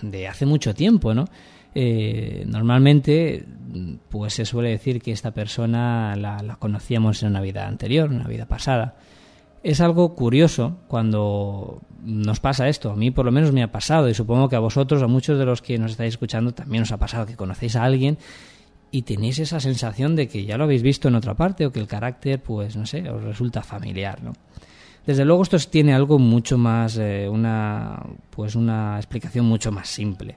de 0.03 0.29
hace 0.29 0.47
mucho 0.47 0.75
tiempo 0.75 1.15
no 1.15 1.27
eh, 1.75 2.45
normalmente 2.47 3.45
pues 4.09 4.35
se 4.35 4.45
suele 4.45 4.71
decir 4.71 5.01
que 5.01 5.13
esta 5.13 5.33
persona 5.33 6.17
la, 6.17 6.57
conocíamos 6.59 7.23
en 7.23 7.31
una 7.31 7.41
vida 7.41 7.67
anterior, 7.69 8.11
en 8.11 8.17
una 8.17 8.29
vida 8.29 8.47
pasada. 8.47 8.97
Es 9.63 9.81
algo 9.81 10.15
curioso 10.15 10.79
cuando 10.89 11.81
nos 12.03 12.41
pasa 12.41 12.69
esto. 12.69 12.91
A 12.91 12.97
mí 12.97 13.11
por 13.11 13.27
lo 13.27 13.33
menos 13.33 13.53
me 13.53 13.63
ha 13.63 13.71
pasado 13.71 14.09
y 14.09 14.15
supongo 14.15 14.49
que 14.49 14.57
a 14.57 14.61
vosotros, 14.61 15.03
a 15.03 15.07
muchos 15.07 15.39
de 15.39 15.45
los 15.45 15.63
que 15.63 15.79
nos 15.79 15.93
estáis 15.93 16.15
escuchando, 16.15 16.53
también 16.53 16.83
os 16.83 16.93
ha 16.93 16.97
pasado 16.97 17.27
que 17.27 17.37
conocéis 17.37 17.77
a 17.77 17.85
alguien 17.85 18.19
y 18.91 19.03
tenéis 19.03 19.39
esa 19.39 19.61
sensación 19.61 20.17
de 20.17 20.29
que 20.29 20.45
ya 20.45 20.57
lo 20.57 20.65
habéis 20.65 20.83
visto 20.83 21.09
en 21.09 21.15
otra 21.15 21.35
parte 21.35 21.67
o 21.67 21.73
que 21.73 21.81
el 21.81 21.87
carácter, 21.87 22.43
pues 22.43 22.77
no 22.77 22.87
sé, 22.87 23.09
os 23.11 23.23
resulta 23.23 23.63
familiar, 23.63 24.23
¿no? 24.23 24.33
Desde 25.09 25.25
luego 25.25 25.43
esto 25.43 25.57
tiene 25.71 25.95
algo 25.95 26.19
mucho 26.19 26.59
más, 26.59 26.99
eh, 26.99 27.31
una, 27.31 27.99
pues 28.29 28.55
una 28.55 28.99
explicación 28.99 29.47
mucho 29.47 29.73
más 29.73 29.89
simple. 29.89 30.37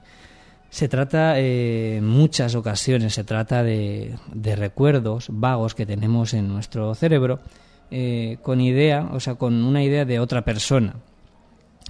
Se 0.70 0.88
trata, 0.88 1.38
eh, 1.38 1.98
en 1.98 2.08
muchas 2.08 2.54
ocasiones, 2.54 3.12
se 3.12 3.22
trata 3.22 3.62
de, 3.62 4.16
recuerdos 4.56 5.26
vagos 5.28 5.74
que 5.74 5.84
tenemos 5.84 6.32
en 6.32 6.48
nuestro 6.48 6.94
cerebro 6.94 7.40
eh, 7.90 8.38
con 8.40 8.62
idea, 8.62 9.10
o 9.12 9.20
sea, 9.20 9.34
con 9.34 9.62
una 9.62 9.84
idea 9.84 10.06
de 10.06 10.20
otra 10.20 10.42
persona. 10.42 10.94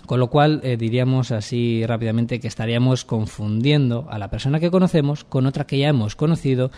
Con 0.05 0.19
lo 0.19 0.29
cual 0.29 0.61
diríamos 0.77 1.31
así 1.31 1.87
rápidamente 1.87 2.41
que 2.41 2.49
estaríamos 2.49 3.05
confundiendo 3.05 4.09
a 4.11 4.19
la 4.19 4.29
persona 4.29 4.59
que 4.59 4.73
conocemos 4.73 5.23
con 5.23 5.47
otra 5.47 5.69
que 5.69 5.79
ya 5.79 5.89
hemos 5.89 6.17
conocido 6.17 6.73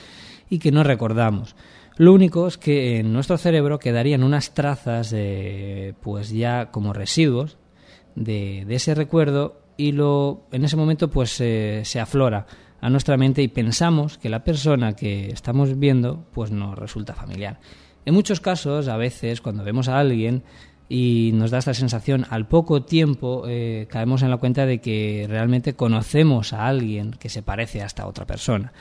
y 0.50 0.58
que 0.58 0.70
no 0.70 0.84
recordamos. 0.84 1.56
Lo 1.96 2.12
único 2.12 2.48
es 2.48 2.58
que 2.58 2.98
en 2.98 3.12
nuestro 3.12 3.38
cerebro 3.38 3.78
quedarían 3.78 4.24
unas 4.24 4.52
trazas 4.52 5.10
de, 5.10 5.94
pues 6.02 6.30
ya 6.30 6.70
como 6.70 6.92
residuos 6.92 7.56
de, 8.16 8.64
de 8.66 8.74
ese 8.74 8.94
recuerdo 8.94 9.60
y 9.76 9.92
lo, 9.92 10.46
en 10.50 10.64
ese 10.64 10.76
momento 10.76 11.08
pues 11.10 11.30
se 11.30 12.00
aflora 12.00 12.46
a 12.80 12.90
nuestra 12.90 13.16
mente 13.16 13.42
y 13.42 13.48
pensamos 13.48 14.18
que 14.18 14.28
la 14.28 14.44
persona 14.44 14.94
que 14.94 15.28
estamos 15.28 15.78
viendo 15.78 16.26
pues 16.32 16.50
nos 16.50 16.78
resulta 16.78 17.14
familiar. 17.14 17.58
En 18.04 18.12
muchos 18.12 18.40
casos, 18.40 18.88
a 18.88 18.98
veces, 18.98 19.40
cuando 19.40 19.64
vemos 19.64 19.88
a 19.88 19.98
alguien 19.98 20.42
y 20.88 21.30
nos 21.32 21.50
da 21.50 21.58
esta 21.58 21.72
sensación, 21.72 22.26
al 22.28 22.46
poco 22.46 22.82
tiempo 22.82 23.44
eh, 23.48 23.86
caemos 23.88 24.22
en 24.22 24.30
la 24.30 24.36
cuenta 24.36 24.66
de 24.66 24.80
que 24.80 25.24
realmente 25.28 25.74
conocemos 25.74 26.52
a 26.52 26.66
alguien 26.66 27.12
que 27.12 27.30
se 27.30 27.42
parece 27.42 27.80
a 27.80 27.86
esta 27.86 28.06
otra 28.06 28.26
persona, 28.26 28.72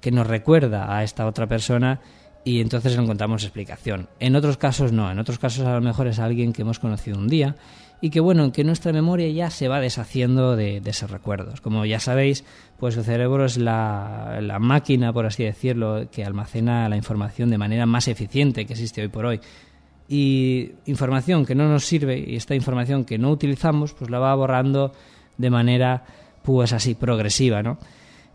que 0.00 0.10
nos 0.10 0.26
recuerda 0.26 0.96
a 0.96 1.04
esta 1.04 1.26
otra 1.26 1.46
persona 1.46 2.00
y 2.44 2.60
entonces 2.60 2.96
encontramos 2.96 3.44
explicación. 3.44 4.08
En 4.18 4.36
otros 4.36 4.56
casos 4.56 4.92
no, 4.92 5.10
en 5.10 5.18
otros 5.18 5.38
casos 5.38 5.66
a 5.66 5.74
lo 5.74 5.80
mejor 5.80 6.06
es 6.08 6.18
alguien 6.18 6.52
que 6.52 6.62
hemos 6.62 6.78
conocido 6.78 7.18
un 7.18 7.28
día 7.28 7.56
y 8.00 8.10
que 8.10 8.18
bueno, 8.18 8.50
que 8.50 8.64
nuestra 8.64 8.92
memoria 8.92 9.28
ya 9.28 9.48
se 9.48 9.68
va 9.68 9.80
deshaciendo 9.80 10.56
de, 10.56 10.82
esos 10.84 11.10
recuerdos. 11.10 11.60
Como 11.60 11.86
ya 11.86 12.00
sabéis, 12.00 12.44
pues 12.78 12.96
el 12.96 13.04
cerebro 13.04 13.44
es 13.44 13.58
la, 13.58 14.40
la, 14.42 14.58
máquina, 14.58 15.12
por 15.12 15.24
así 15.24 15.44
decirlo, 15.44 16.08
que 16.10 16.24
almacena 16.24 16.88
la 16.88 16.96
información 16.96 17.48
de 17.48 17.58
manera 17.58 17.86
más 17.86 18.08
eficiente 18.08 18.66
que 18.66 18.72
existe 18.72 19.02
hoy 19.02 19.08
por 19.08 19.26
hoy. 19.26 19.40
Y 20.08 20.72
información 20.86 21.46
que 21.46 21.54
no 21.54 21.68
nos 21.68 21.84
sirve 21.84 22.18
y 22.18 22.34
esta 22.34 22.56
información 22.56 23.04
que 23.04 23.18
no 23.18 23.30
utilizamos, 23.30 23.92
pues 23.92 24.10
la 24.10 24.18
va 24.18 24.34
borrando 24.34 24.92
de 25.38 25.50
manera 25.50 26.04
pues 26.42 26.72
así 26.72 26.96
progresiva, 26.96 27.62
¿no? 27.62 27.78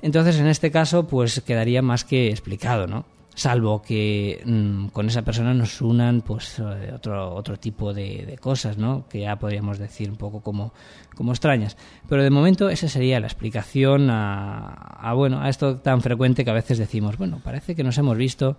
Entonces, 0.02 0.40
en 0.40 0.48
este 0.48 0.72
caso, 0.72 1.08
pues 1.08 1.42
quedaría 1.42 1.82
más 1.82 2.06
que 2.06 2.30
explicado, 2.30 2.88
¿no? 2.88 3.06
Salvo 3.38 3.84
que 3.84 4.42
mm, 4.44 4.88
con 4.88 5.08
esa 5.08 5.22
persona 5.22 5.54
nos 5.54 5.80
unan 5.80 6.22
pues 6.22 6.58
eh, 6.58 6.92
otro, 6.92 7.36
otro 7.36 7.58
tipo 7.58 7.94
de, 7.94 8.36
cosas, 8.42 8.80
¿no? 8.80 9.08
que 9.08 9.22
ya 9.22 9.36
podríamos 9.38 9.78
decir 9.78 10.10
un 10.10 10.18
poco 10.18 10.42
como, 10.42 10.74
como 11.16 11.32
extrañas. 11.32 11.78
Pero 12.10 12.24
de 12.24 12.32
momento 12.32 12.68
esa 12.68 12.90
sería 12.90 13.20
la 13.20 13.28
explicación 13.28 14.10
a, 14.10 14.70
a, 14.70 15.14
bueno, 15.14 15.40
a 15.40 15.50
esto 15.50 15.78
tan 15.78 16.02
frecuente 16.02 16.44
que 16.44 16.50
a 16.50 16.56
veces 16.56 16.80
decimos, 16.80 17.18
bueno, 17.18 17.40
parece 17.44 17.76
que 17.76 17.84
nos 17.84 17.98
hemos 18.00 18.18
visto 18.18 18.58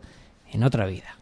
en 0.53 0.63
otra 0.63 0.87
vida. 0.87 1.19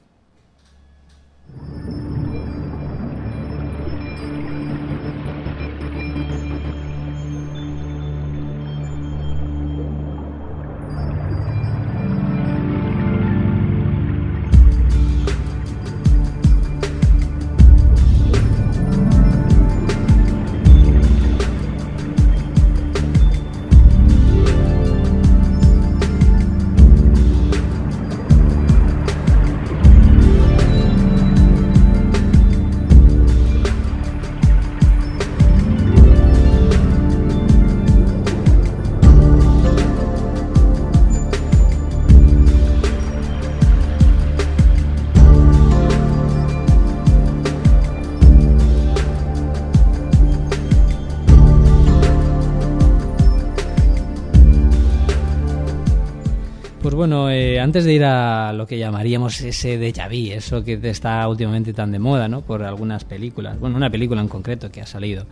Bueno, 57.07 57.31
eh, 57.31 57.61
antes 57.61 57.85
de 57.85 57.93
ir 57.93 58.03
a 58.03 58.53
lo 58.53 58.67
que 58.67 58.79
llamaríamos 58.79 59.41
ese 59.41 59.79
déjà 59.79 60.09
vu, 60.09 60.33
eso 60.33 60.65
que 60.65 60.77
está 60.91 61.29
últimamente 61.29 61.73
tan 61.73 61.93
de 61.93 62.01
moda, 62.01 62.27
¿no? 62.27 62.41
Por 62.41 62.65
algunas 62.65 63.05
películas, 63.05 63.61
bueno, 63.61 63.77
una 63.77 63.91
película 63.91 64.21
en 64.21 64.27
concreto 64.27 64.73
que 64.73 64.81
ha 64.81 64.87
salido. 64.87 65.25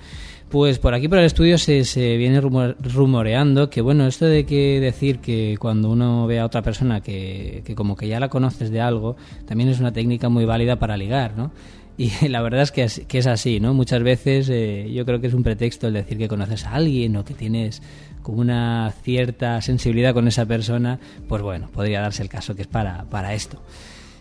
Pues 0.51 0.79
por 0.79 0.95
aquí 0.95 1.09
por 1.09 1.19
el 1.19 1.25
estudio 1.25 1.59
se, 1.59 1.83
se 1.83 2.17
viene 2.17 2.41
rumoreando 2.41 3.71
que, 3.71 3.81
bueno, 3.81 4.07
esto 4.07 4.27
de 4.27 4.47
que 4.47 4.79
decir 4.79 5.19
que 5.19 5.57
cuando 5.59 5.91
uno 5.91 6.29
ve 6.29 6.39
a 6.39 6.45
otra 6.47 6.63
persona 6.63 7.01
que, 7.01 7.63
que 7.65 7.75
como 7.75 7.97
que 7.97 8.07
ya 8.07 8.21
la 8.21 8.29
conoces 8.29 8.71
de 8.71 8.81
algo, 8.81 9.17
también 9.45 9.69
es 9.69 9.81
una 9.81 9.93
técnica 9.93 10.29
muy 10.29 10.45
válida 10.45 10.77
para 10.77 10.97
ligar, 10.97 11.37
¿no? 11.37 11.51
Y 11.97 12.29
la 12.29 12.43
verdad 12.43 12.63
es 12.63 12.73
que 12.73 12.83
es, 12.85 13.03
que 13.07 13.19
es 13.19 13.27
así, 13.27 13.61
¿no? 13.61 13.75
Muchas 13.75 14.03
veces 14.03 14.49
eh, 14.49 14.91
yo 14.93 15.05
creo 15.05 15.21
que 15.21 15.29
es 15.29 15.35
un 15.35 15.43
pretexto 15.43 15.89
el 15.89 15.95
decir 15.95 16.19
que 16.19 16.29
conoces 16.29 16.67
a 16.67 16.75
alguien 16.75 17.17
o 17.17 17.25
que 17.25 17.35
tienes 17.35 17.83
como 18.25 18.41
una 18.41 18.93
cierta 19.03 19.61
sensibilidad 19.61 20.15
con 20.15 20.27
esa 20.27 20.47
persona, 20.47 20.99
pues 21.29 21.43
bueno, 21.43 21.69
podría 21.71 22.01
darse 22.01 22.23
el 22.23 22.31
caso 22.31 22.57
que 22.57 22.63
es 22.63 22.69
para, 22.69 23.05
para 23.05 23.35
esto. 23.35 23.63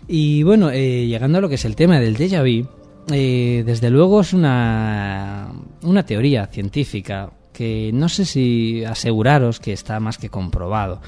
Y 0.09 0.43
bueno, 0.43 0.69
eh, 0.69 1.07
llegando 1.07 1.37
a 1.37 1.41
lo 1.41 1.47
que 1.47 1.55
es 1.55 1.63
el 1.63 1.77
tema 1.77 1.99
del 1.99 2.17
déjà 2.17 2.41
vu, 2.43 2.67
eh, 3.13 3.63
desde 3.65 3.89
luego 3.89 4.19
es 4.19 4.33
una, 4.33 5.53
una 5.83 6.05
teoría 6.05 6.47
científica 6.47 7.31
que 7.53 7.91
no 7.93 8.09
sé 8.09 8.25
si 8.25 8.83
aseguraros 8.83 9.61
que 9.61 9.71
está 9.71 10.01
más 10.01 10.17
que 10.17 10.29
comprobado, 10.29 10.99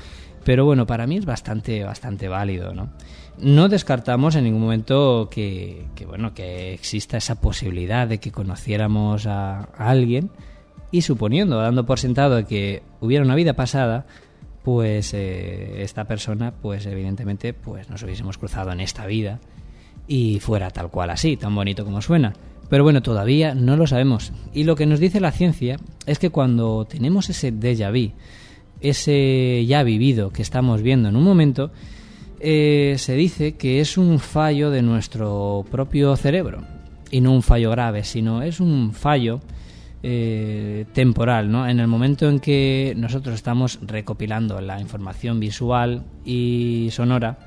pero 0.46 0.64
bueno, 0.64 0.88
para 0.88 1.06
mí 1.06 1.18
es 1.18 1.26
bastante, 1.26 1.84
bastante 1.84 2.30
válido, 2.30 2.74
¿no? 2.74 2.94
No 3.38 3.68
descartamos 3.68 4.36
en 4.36 4.46
ningún 4.46 4.62
momento 4.62 5.30
que 5.30 5.86
bueno, 6.08 6.34
que 6.34 6.74
exista 6.74 7.18
esa 7.18 7.42
posibilidad 7.42 8.08
de 8.08 8.20
que 8.20 8.32
conociéramos 8.32 9.28
a 9.28 9.64
alguien 9.78 10.32
y 10.96 11.02
suponiendo, 11.02 11.58
dando 11.58 11.86
por 11.86 12.00
sentado 12.00 12.48
que 12.48 12.82
hubiera 13.02 13.26
una 13.26 13.36
vida 13.36 13.54
pasada, 13.54 14.06
pues 14.64 15.14
eh, 15.14 15.84
esta 15.84 16.06
persona, 16.06 16.54
pues 16.54 16.86
evidentemente, 16.86 17.52
pues 17.54 17.90
nos 17.90 18.02
hubiésemos 18.04 18.38
cruzado 18.38 18.72
en 18.72 18.80
esta 18.80 19.06
vida 19.06 19.42
y 20.08 20.40
fuera 20.40 20.70
tal 20.70 20.90
cual 20.90 21.10
así, 21.10 21.36
tan 21.36 21.54
bonito 21.54 21.84
como 21.84 22.02
suena. 22.02 22.32
Pero 22.70 22.86
bueno, 22.86 23.02
todavía 23.02 23.54
no 23.54 23.76
lo 23.76 23.88
sabemos. 23.88 24.32
Y 24.54 24.64
lo 24.64 24.78
que 24.78 24.86
nos 24.86 25.02
dice 25.02 25.20
la 25.20 25.34
ciencia 25.34 25.82
es 26.06 26.18
que 26.18 26.30
cuando 26.30 26.86
tenemos 26.86 27.30
ese 27.30 27.52
déjà 27.52 27.92
vu, 27.92 28.14
ese 28.80 29.66
ya 29.68 29.84
vivido 29.84 30.30
que 30.30 30.44
estamos 30.44 30.82
viendo 30.82 31.10
en 31.10 31.18
un 31.18 31.24
momento, 31.26 31.72
eh, 32.40 32.96
se 33.00 33.16
dice 33.16 33.58
que 33.58 33.82
es 33.82 33.98
un 33.98 34.20
fallo 34.20 34.72
de 34.72 34.82
nuestro 34.82 35.66
propio 35.70 36.16
cerebro. 36.16 36.64
Y 37.12 37.20
no 37.20 37.34
un 37.34 37.44
fallo 37.44 37.70
grave, 37.70 38.06
sino 38.06 38.44
es 38.44 38.62
un 38.62 38.94
fallo 38.94 39.42
eh, 40.04 40.86
temporal, 40.94 41.52
¿no? 41.52 41.68
En 41.68 41.80
el 41.80 41.88
momento 41.88 42.30
en 42.30 42.40
que 42.40 42.94
nosotros 42.96 43.36
estamos 43.36 43.80
recopilando 43.82 44.62
la 44.62 44.80
información 44.80 45.40
visual 45.40 46.04
y 46.24 46.90
sonora, 46.92 47.38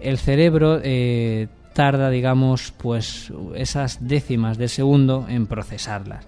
el 0.00 0.18
cerebro 0.18 0.80
eh, 0.82 1.48
tarda, 1.72 2.10
digamos, 2.10 2.72
pues 2.76 3.32
esas 3.54 4.06
décimas 4.06 4.56
de 4.56 4.68
segundo 4.68 5.26
en 5.28 5.46
procesarlas. 5.46 6.26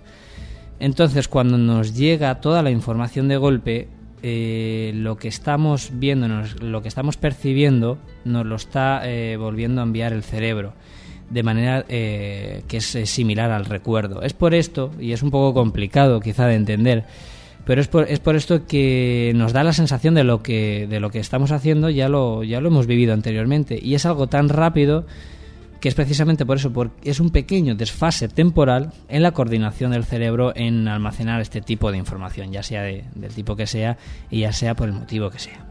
Entonces, 0.80 1.28
cuando 1.28 1.59
nos 1.59 1.94
llega 1.94 2.40
toda 2.40 2.62
la 2.62 2.71
información 2.71 3.28
de 3.28 3.37
golpe, 3.37 3.88
eh, 4.25 4.92
lo 4.94 5.16
que 5.16 5.28
estamos 5.28 5.90
viendo, 5.94 6.28
lo 6.61 6.82
que 6.82 6.88
estamos 6.88 7.16
percibiendo, 7.16 7.99
nos 8.25 8.47
lo 8.47 8.56
está 8.56 9.02
volviendo 9.38 9.80
a 9.80 9.85
enviar 9.85 10.12
el 10.12 10.25
cerebro 10.25 10.75
de 11.31 11.43
manera 11.43 11.85
que 11.87 12.64
es 12.71 12.99
similar 13.05 13.50
al 13.50 13.64
recuerdo. 13.64 14.23
Es 14.23 14.33
por 14.33 14.55
esto, 14.55 14.91
y 15.00 15.12
es 15.12 15.23
un 15.23 15.31
poco 15.31 15.55
complicado 15.55 16.21
quizá 16.21 16.47
de 16.47 16.55
entender, 16.55 17.05
pero 17.64 17.81
es 17.81 17.88
por, 17.88 18.11
es 18.11 18.19
por 18.19 18.37
esto 18.37 18.67
que 18.67 19.33
nos 19.35 19.52
da 19.52 19.62
la 19.62 19.73
sensación 19.73 20.14
de 20.14 20.25
lo 20.25 20.43
que, 20.43 20.87
de 20.88 21.00
lo 21.00 21.11
que 21.11 21.21
estamos 21.21 21.52
haciendo 21.52 21.91
ya 21.91 22.09
lo, 22.09 22.43
ya 22.43 22.61
lo 22.61 22.69
hemos 22.69 22.87
vivido 22.87 23.14
anteriormente 23.14 23.79
y 23.81 23.95
es 23.95 24.05
algo 24.05 24.26
tan 24.26 24.49
rápido 24.49 25.07
que 25.81 25.88
es 25.88 25.95
precisamente 25.97 26.47
por 26.47 26.59
eso, 26.59 26.73
porque 26.73 27.11
es 27.11 27.19
un 27.19 27.31
pequeño 27.31 27.75
desfase 27.75 28.29
temporal 28.29 28.93
en 29.09 29.23
la 29.23 29.33
coordinación 29.33 29.91
del 29.91 30.05
cerebro 30.05 30.52
en 30.55 30.87
almacenar 30.87 31.41
este 31.41 31.61
tipo 31.61 31.91
de 31.91 31.99
información, 31.99 32.52
ya 32.52 32.62
sea 32.62 32.83
del 32.83 33.35
tipo 33.35 33.57
que 33.57 33.67
sea 33.67 33.99
y 34.31 34.41
ya 34.41 34.52
sea 34.52 34.76
por 34.76 34.88
el 34.88 34.95
motivo 34.95 35.29
que 35.29 35.41
sea. 35.41 35.67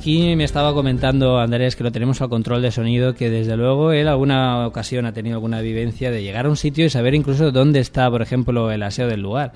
Aquí 0.00 0.34
me 0.34 0.44
estaba 0.44 0.72
comentando 0.72 1.38
Andrés 1.38 1.76
que 1.76 1.84
lo 1.84 1.92
tenemos 1.92 2.22
al 2.22 2.30
control 2.30 2.62
de 2.62 2.70
sonido, 2.70 3.14
que 3.14 3.28
desde 3.28 3.54
luego 3.54 3.92
él 3.92 4.08
alguna 4.08 4.66
ocasión 4.66 5.04
ha 5.04 5.12
tenido 5.12 5.36
alguna 5.36 5.60
vivencia 5.60 6.10
de 6.10 6.22
llegar 6.22 6.46
a 6.46 6.48
un 6.48 6.56
sitio 6.56 6.86
y 6.86 6.88
saber 6.88 7.14
incluso 7.14 7.52
dónde 7.52 7.80
está, 7.80 8.10
por 8.10 8.22
ejemplo, 8.22 8.70
el 8.70 8.82
aseo 8.82 9.08
del 9.08 9.20
lugar. 9.20 9.52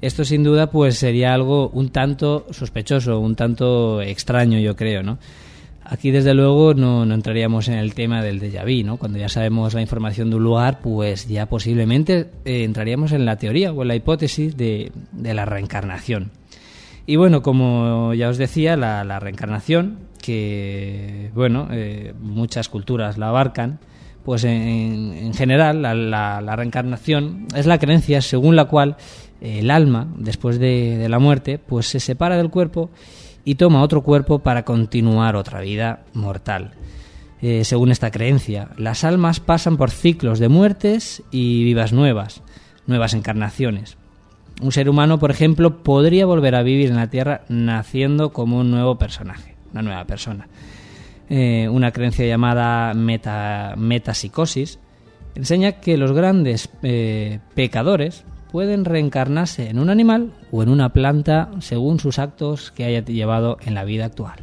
Esto 0.00 0.24
sin 0.24 0.44
duda 0.44 0.70
pues 0.70 0.96
sería 0.96 1.34
algo 1.34 1.68
un 1.74 1.90
tanto 1.90 2.46
sospechoso, 2.52 3.20
un 3.20 3.36
tanto 3.36 4.00
extraño 4.00 4.58
yo 4.60 4.76
creo, 4.76 5.02
¿no? 5.02 5.18
Aquí 5.84 6.10
desde 6.10 6.32
luego 6.32 6.72
no, 6.72 7.02
entraríamos 7.12 7.68
en 7.68 7.74
el 7.74 7.92
tema 7.92 8.22
del 8.22 8.40
déjà 8.40 8.64
vu, 8.64 8.86
¿no? 8.86 8.96
Cuando 8.96 9.18
ya 9.18 9.28
sabemos 9.28 9.74
la 9.74 9.82
información 9.82 10.30
de 10.30 10.36
un 10.36 10.42
lugar, 10.42 10.80
pues 10.80 11.28
ya 11.28 11.44
posiblemente 11.44 12.30
eh, 12.46 12.64
entraríamos 12.64 13.12
en 13.12 13.26
la 13.26 13.36
teoría 13.36 13.72
o 13.72 13.82
en 13.82 13.88
la 13.88 13.94
hipótesis 13.94 14.56
de, 14.56 14.90
de 15.12 15.34
la 15.34 15.44
reencarnación. 15.44 16.30
Y 17.06 17.16
bueno, 17.16 17.42
como 17.42 18.14
ya 18.14 18.28
os 18.28 18.38
decía, 18.38 18.76
la, 18.76 19.18
reencarnación, 19.18 19.98
que 20.20 21.30
bueno, 21.34 21.68
eh, 21.72 22.14
muchas 22.20 22.68
culturas 22.68 23.18
la 23.18 23.28
abarcan, 23.28 23.80
pues 24.24 24.44
en, 24.44 25.34
general 25.34 25.82
la, 25.82 26.56
reencarnación 26.56 27.48
es 27.56 27.66
la 27.66 27.78
creencia 27.78 28.20
según 28.22 28.54
la 28.54 28.66
cual 28.66 28.96
el 29.40 29.72
alma, 29.72 30.06
después 30.16 30.60
de, 30.60 31.08
la 31.08 31.18
muerte, 31.18 31.58
pues 31.58 31.88
se 31.88 31.98
separa 31.98 32.36
del 32.36 32.50
cuerpo 32.50 32.90
y 33.44 33.56
toma 33.56 33.82
otro 33.82 34.02
cuerpo 34.02 34.38
para 34.38 34.64
continuar 34.64 35.34
otra 35.34 35.60
vida 35.60 36.04
mortal. 36.12 36.70
Eh, 37.40 37.64
según 37.64 37.90
esta 37.90 38.12
creencia, 38.12 38.68
las 38.76 39.02
almas 39.02 39.40
pasan 39.40 39.76
por 39.76 39.90
ciclos 39.90 40.38
de 40.38 40.48
muertes 40.48 41.24
y 41.32 41.64
vivas 41.64 41.92
nuevas, 41.92 42.42
nuevas 42.86 43.14
encarnaciones 43.14 43.96
un 44.60 44.72
ser 44.72 44.88
humano, 44.88 45.18
por 45.18 45.30
ejemplo, 45.30 45.82
podría 45.82 46.26
volver 46.26 46.54
a 46.54 46.62
vivir 46.62 46.90
en 46.90 46.96
la 46.96 47.08
Tierra 47.08 47.42
naciendo 47.48 48.32
como 48.32 48.58
un 48.58 48.70
nuevo 48.70 48.96
personaje, 48.98 49.54
una 49.72 49.82
nueva 49.82 50.04
persona. 50.04 50.48
Eh, 51.28 51.68
una 51.68 51.92
creencia 51.92 52.26
llamada 52.26 52.92
meta, 52.94 53.74
metapsicosis 53.76 54.78
enseña 55.34 55.72
que 55.72 55.96
los 55.96 56.12
grandes 56.12 56.68
eh, 56.82 57.38
pecadores 57.54 58.24
pueden 58.50 58.84
reencarnarse 58.84 59.70
en 59.70 59.78
un 59.78 59.88
animal 59.88 60.34
o 60.50 60.62
en 60.62 60.68
una 60.68 60.92
planta 60.92 61.50
según 61.60 62.00
sus 62.00 62.18
actos 62.18 62.70
que 62.70 62.84
haya 62.84 63.02
llevado 63.04 63.56
en 63.64 63.74
la 63.74 63.84
vida 63.84 64.04
actual. 64.04 64.40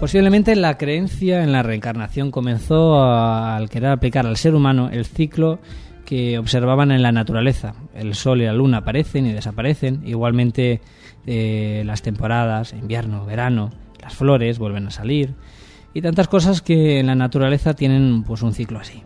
Posiblemente 0.00 0.56
la 0.56 0.78
creencia 0.78 1.44
en 1.44 1.52
la 1.52 1.62
reencarnación 1.62 2.30
comenzó 2.30 3.04
al 3.04 3.68
querer 3.68 3.90
aplicar 3.90 4.26
al 4.26 4.38
ser 4.38 4.54
humano 4.54 4.88
el 4.90 5.04
ciclo 5.04 5.58
que 6.06 6.38
observaban 6.38 6.90
en 6.90 7.02
la 7.02 7.12
naturaleza. 7.12 7.74
El 7.94 8.14
sol 8.14 8.40
y 8.40 8.46
la 8.46 8.54
luna 8.54 8.78
aparecen 8.78 9.26
y 9.26 9.32
desaparecen, 9.34 10.00
igualmente 10.06 10.80
eh, 11.26 11.82
las 11.84 12.00
temporadas, 12.00 12.72
invierno, 12.72 13.26
verano, 13.26 13.72
las 14.00 14.14
flores 14.14 14.58
vuelven 14.58 14.86
a 14.86 14.90
salir 14.90 15.34
y 15.92 16.00
tantas 16.00 16.28
cosas 16.28 16.62
que 16.62 17.00
en 17.00 17.06
la 17.06 17.14
naturaleza 17.14 17.74
tienen 17.74 18.22
pues 18.22 18.40
un 18.40 18.54
ciclo 18.54 18.78
así. 18.78 19.02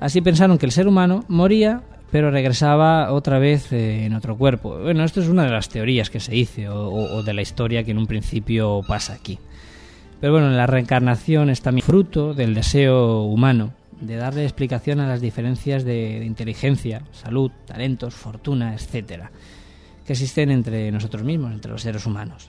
Así 0.00 0.20
pensaron 0.20 0.58
que 0.58 0.66
el 0.66 0.72
ser 0.72 0.88
humano 0.88 1.24
moría 1.28 1.82
pero 2.10 2.32
regresaba 2.32 3.12
otra 3.12 3.38
vez 3.38 3.72
eh, 3.72 4.04
en 4.04 4.14
otro 4.14 4.36
cuerpo. 4.36 4.78
Bueno, 4.80 5.04
esto 5.04 5.20
es 5.20 5.28
una 5.28 5.44
de 5.44 5.50
las 5.50 5.68
teorías 5.68 6.10
que 6.10 6.20
se 6.20 6.32
dice 6.32 6.68
o 6.68 7.22
de 7.22 7.34
la 7.34 7.42
historia 7.42 7.84
que 7.84 7.92
en 7.92 7.98
un 7.98 8.06
principio 8.06 8.82
pasa 8.86 9.14
aquí. 9.14 9.38
Pero 10.24 10.32
bueno, 10.32 10.48
la 10.48 10.66
reencarnación 10.66 11.50
es 11.50 11.60
también 11.60 11.84
fruto 11.84 12.32
del 12.32 12.54
deseo 12.54 13.24
humano 13.24 13.74
de 14.00 14.16
darle 14.16 14.44
explicación 14.44 15.00
a 15.00 15.06
las 15.06 15.20
diferencias 15.20 15.84
de, 15.84 16.24
inteligencia, 16.24 17.02
salud, 17.12 17.50
talentos, 17.66 18.14
fortuna, 18.14 18.72
etcétera, 18.72 19.30
que 20.06 20.14
existen 20.14 20.50
entre 20.50 20.90
nosotros 20.92 21.24
mismos, 21.24 21.52
entre 21.52 21.72
los 21.72 21.82
seres 21.82 22.06
humanos. 22.06 22.48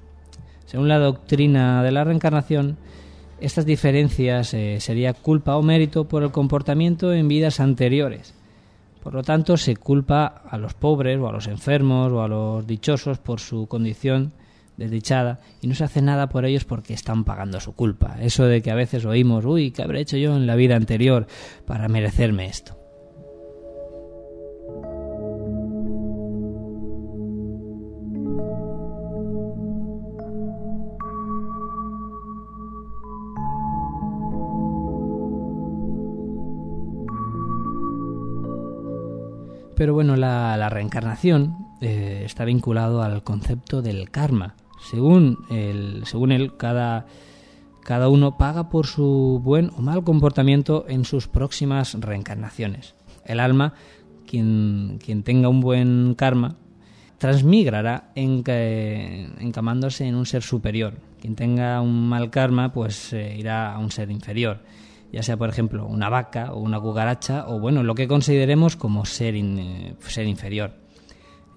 Según 0.65 0.88
la 0.88 0.99
doctrina 0.99 1.83
de 1.83 1.91
la 1.91 2.05
reencarnación, 2.05 2.77
estas 3.41 3.65
diferencias 3.65 4.53
eh, 4.53 4.77
sería 4.79 5.13
culpa 5.13 5.57
o 5.57 5.61
mérito 5.61 6.05
por 6.05 6.23
el 6.23 6.31
comportamiento 6.31 7.11
en 7.11 7.27
vidas 7.27 7.59
anteriores. 7.59 8.35
Por 9.03 9.15
lo 9.15 9.21
tanto, 9.21 9.57
se 9.57 9.75
culpa 9.75 10.27
a 10.49 10.57
los 10.57 10.75
pobres 10.75 11.19
o 11.19 11.27
a 11.27 11.33
los 11.33 11.47
enfermos 11.47 12.09
o 12.13 12.23
a 12.23 12.29
los 12.29 12.65
dichosos 12.65 13.17
por 13.17 13.41
su 13.41 13.67
condición 13.67 14.31
desdichada 14.77 15.39
y 15.61 15.67
no 15.67 15.75
se 15.75 15.83
hace 15.83 16.01
nada 16.01 16.29
por 16.29 16.45
ellos 16.45 16.65
porque 16.65 16.93
están 16.93 17.23
pagando 17.23 17.59
su 17.59 17.73
culpa. 17.73 18.17
Eso 18.21 18.45
de 18.45 18.61
que 18.61 18.71
a 18.71 18.75
veces 18.75 19.05
oímos, 19.05 19.45
uy, 19.45 19.71
¿qué 19.71 19.83
habré 19.83 20.01
hecho 20.01 20.17
yo 20.17 20.35
en 20.35 20.47
la 20.47 20.55
vida 20.55 20.75
anterior 20.75 21.27
para 21.65 21.88
merecerme 21.88 22.45
esto? 22.47 22.77
Pero 39.75 39.93
bueno, 39.93 40.15
la, 40.15 40.69
reencarnación 40.69 41.57
eh, 41.81 42.23
está 42.25 42.45
vinculado 42.45 43.03
al 43.03 43.23
concepto 43.23 43.81
del 43.81 44.09
karma, 44.09 44.55
según, 44.81 45.45
el, 45.49 46.05
según 46.05 46.31
él, 46.31 46.55
cada, 46.57 47.05
cada 47.83 48.09
uno 48.09 48.38
paga 48.38 48.69
por 48.69 48.88
su 48.88 49.41
buen 49.43 49.71
o 49.77 49.81
mal 49.81 50.03
comportamiento 50.03 50.85
en 50.88 51.05
sus 51.05 51.27
próximas 51.27 51.93
reencarnaciones. 51.99 52.95
El 53.25 53.39
alma, 53.39 53.73
quien, 54.27 54.99
quien 55.03 55.23
tenga 55.23 55.49
un 55.49 55.61
buen 55.61 56.15
karma, 56.15 56.57
transmigrará 57.17 58.11
en, 58.15 58.43
encamándose 59.39 60.05
en 60.05 60.15
un 60.15 60.25
ser 60.25 60.43
superior. 60.43 60.95
Quien 61.19 61.35
tenga 61.35 61.81
un 61.81 62.07
mal 62.07 62.29
karma, 62.29 62.71
pues 62.71 63.13
eh, 63.13 63.35
irá 63.38 63.73
a 63.73 63.79
un 63.79 63.91
ser 63.91 64.11
inferior. 64.11 64.59
ya 65.11 65.23
sea 65.23 65.38
por 65.38 65.49
ejemplo 65.49 65.85
una 65.85 66.09
vaca 66.09 66.53
o 66.53 66.59
una 66.59 66.79
cucaracha 66.79 67.45
o 67.47 67.59
bueno, 67.59 67.83
lo 67.83 67.95
que 67.95 68.07
consideremos 68.07 68.75
como 68.75 69.05
ser, 69.05 69.35
eh, 69.35 69.95
ser 69.99 70.27
inferior. 70.27 70.84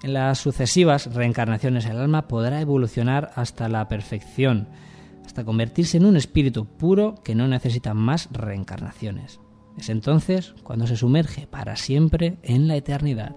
En 0.02 0.12
las 0.12 0.38
sucesivas 0.38 1.12
reencarnaciones 1.12 1.86
el 1.86 1.98
alma 1.98 2.28
podrá 2.28 2.60
evolucionar 2.60 3.32
hasta 3.34 3.68
la 3.68 3.88
perfección, 3.88 4.68
hasta 5.26 5.44
convertirse 5.44 5.96
en 5.96 6.04
un 6.04 6.16
espíritu 6.16 6.66
puro 6.66 7.16
que 7.24 7.34
no 7.34 7.48
necesita 7.48 7.94
más 7.94 8.28
reencarnaciones. 8.30 9.40
Es 9.76 9.88
entonces 9.88 10.54
cuando 10.62 10.86
se 10.86 10.96
sumerge 10.96 11.46
para 11.46 11.76
siempre 11.76 12.38
en 12.42 12.68
la 12.68 12.76
eternidad. 12.76 13.34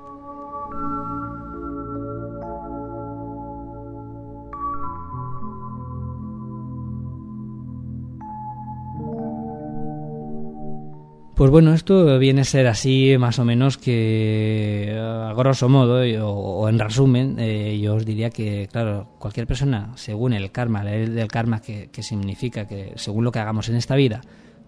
Pues 11.41 11.49
bueno, 11.49 11.73
esto 11.73 12.19
viene 12.19 12.41
a 12.41 12.43
ser 12.43 12.67
así 12.67 13.15
más 13.17 13.39
o 13.39 13.45
menos 13.45 13.79
que 13.79 14.95
a 14.95 15.33
grosso 15.33 15.69
modo 15.69 16.01
o, 16.23 16.69
en 16.69 16.77
resumen 16.77 17.37
eh, 17.39 17.79
yo 17.81 17.95
os 17.95 18.05
diría 18.05 18.29
que 18.29 18.69
claro, 18.71 19.07
cualquier 19.17 19.47
persona 19.47 19.91
según 19.95 20.33
el 20.33 20.51
karma, 20.51 20.83
la 20.83 20.91
ley 20.91 21.07
del 21.07 21.27
karma 21.29 21.59
que, 21.59 21.89
significa 22.03 22.67
que 22.67 22.93
según 22.95 23.23
lo 23.23 23.31
que 23.31 23.39
hagamos 23.39 23.69
en 23.69 23.75
esta 23.75 23.95
vida, 23.95 24.21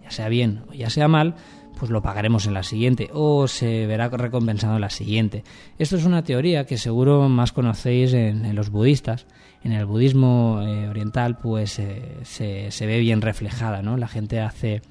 ya 0.03 0.09
sea 0.09 0.29
bien 0.29 0.63
o 0.67 0.73
ya 0.73 0.89
sea 0.89 1.07
mal, 1.07 1.35
pues 1.77 1.91
lo 1.91 2.01
pagaremos 2.01 2.47
en 2.47 2.55
la 2.55 2.63
siguiente 2.63 3.07
o 3.13 3.47
se 3.47 3.85
verá 3.85 4.09
recompensado 4.09 4.73
en 4.73 4.81
la 4.81 4.89
siguiente. 4.89 5.43
Esto 5.77 5.97
es 5.97 6.05
una 6.05 6.23
teoría 6.23 6.65
que 6.65 6.79
seguro 6.79 7.29
más 7.29 7.51
conocéis 7.51 8.13
en, 8.15 8.55
los 8.55 8.71
budistas. 8.71 9.27
En 9.63 9.73
el 9.73 9.85
budismo 9.85 10.63
eh, 10.63 10.89
oriental 10.89 11.37
pues 11.37 11.77
eh, 11.77 12.15
se, 12.23 12.71
se 12.71 12.87
ve 12.87 12.97
bien 12.97 13.21
reflejada, 13.21 13.83
¿no? 13.83 13.95
La 13.95 14.07
gente 14.07 14.39
hace 14.39 14.81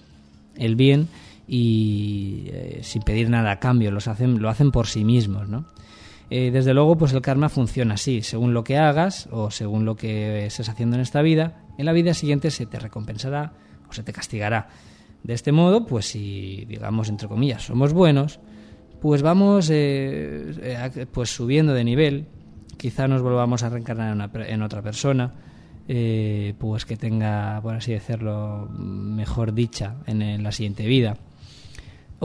el 0.55 0.77
bien 0.77 1.09
y 1.47 2.45
eh, 2.47 2.81
sin 2.83 3.03
pedir 3.03 3.29
nada 3.29 3.53
a 3.53 3.59
cambio, 3.59 3.91
los 3.91 4.09
hacen, 4.09 4.41
lo 4.41 4.49
hacen 4.49 4.71
por 4.71 4.87
sí 4.87 5.05
mismos, 5.05 5.49
¿no? 5.49 5.67
Eh, 6.31 6.51
desde 6.51 6.73
luego, 6.73 6.97
pues 6.97 7.13
el 7.13 7.21
karma 7.21 7.49
funciona 7.49 7.95
así, 7.95 8.23
según 8.23 8.55
lo 8.55 8.65
que 8.65 8.79
hagas 8.79 9.29
o 9.31 9.51
según 9.51 9.85
lo 9.85 9.97
que 9.97 10.47
estés 10.47 10.69
haciendo 10.69 10.97
en 10.97 11.03
esta 11.03 11.21
vida, 11.21 11.65
en 11.77 11.85
la 11.85 11.93
vida 11.93 12.15
siguiente 12.15 12.51
se 12.51 12.65
te 12.65 12.79
recompensará 12.79 13.53
o 13.89 13.93
se 13.93 14.03
te 14.03 14.13
castigará. 14.13 14.69
De 15.23 15.35
este 15.35 15.53
modo, 15.53 15.87
pues 15.87 16.07
si, 16.07 16.65
digamos, 16.67 17.09
entre 17.11 17.29
comillas, 17.29 17.65
somos 17.65 17.93
buenos, 17.93 18.41
pues 19.01 19.21
vamos 19.21 19.69
eh, 19.71 21.07
pues 21.13 21.35
subiendo 21.35 21.75
de 21.75 21.85
nivel, 21.85 22.29
quizá 22.79 23.09
nos 23.09 23.21
volvamos 23.21 23.63
a 23.63 23.69
reencarnar 23.69 24.31
en 24.49 24.63
otra 24.63 24.81
persona, 24.81 25.35
pues 26.59 26.87
que 26.87 26.97
tenga, 26.97 27.61
por 27.61 27.75
así 27.75 27.93
decirlo, 27.93 28.69
mejor 28.71 29.53
dicha 29.53 29.97
en 30.07 30.43
la 30.43 30.51
siguiente 30.51 30.87
vida 30.87 31.19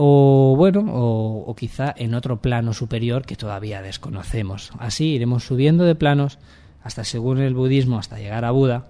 o 0.00 0.54
bueno, 0.56 0.84
o, 0.86 1.54
quizá 1.56 1.92
en 1.96 2.14
otro 2.14 2.40
plano 2.40 2.72
superior 2.72 3.26
que 3.26 3.34
todavía 3.34 3.82
desconocemos. 3.82 4.70
Así 4.78 5.06
iremos 5.06 5.42
subiendo 5.42 5.82
de 5.82 5.96
planos 5.96 6.38
hasta, 6.84 7.02
según 7.02 7.38
el 7.38 7.54
budismo, 7.54 7.98
hasta 7.98 8.18
llegar 8.18 8.44
a 8.44 8.52
Buda 8.52 8.86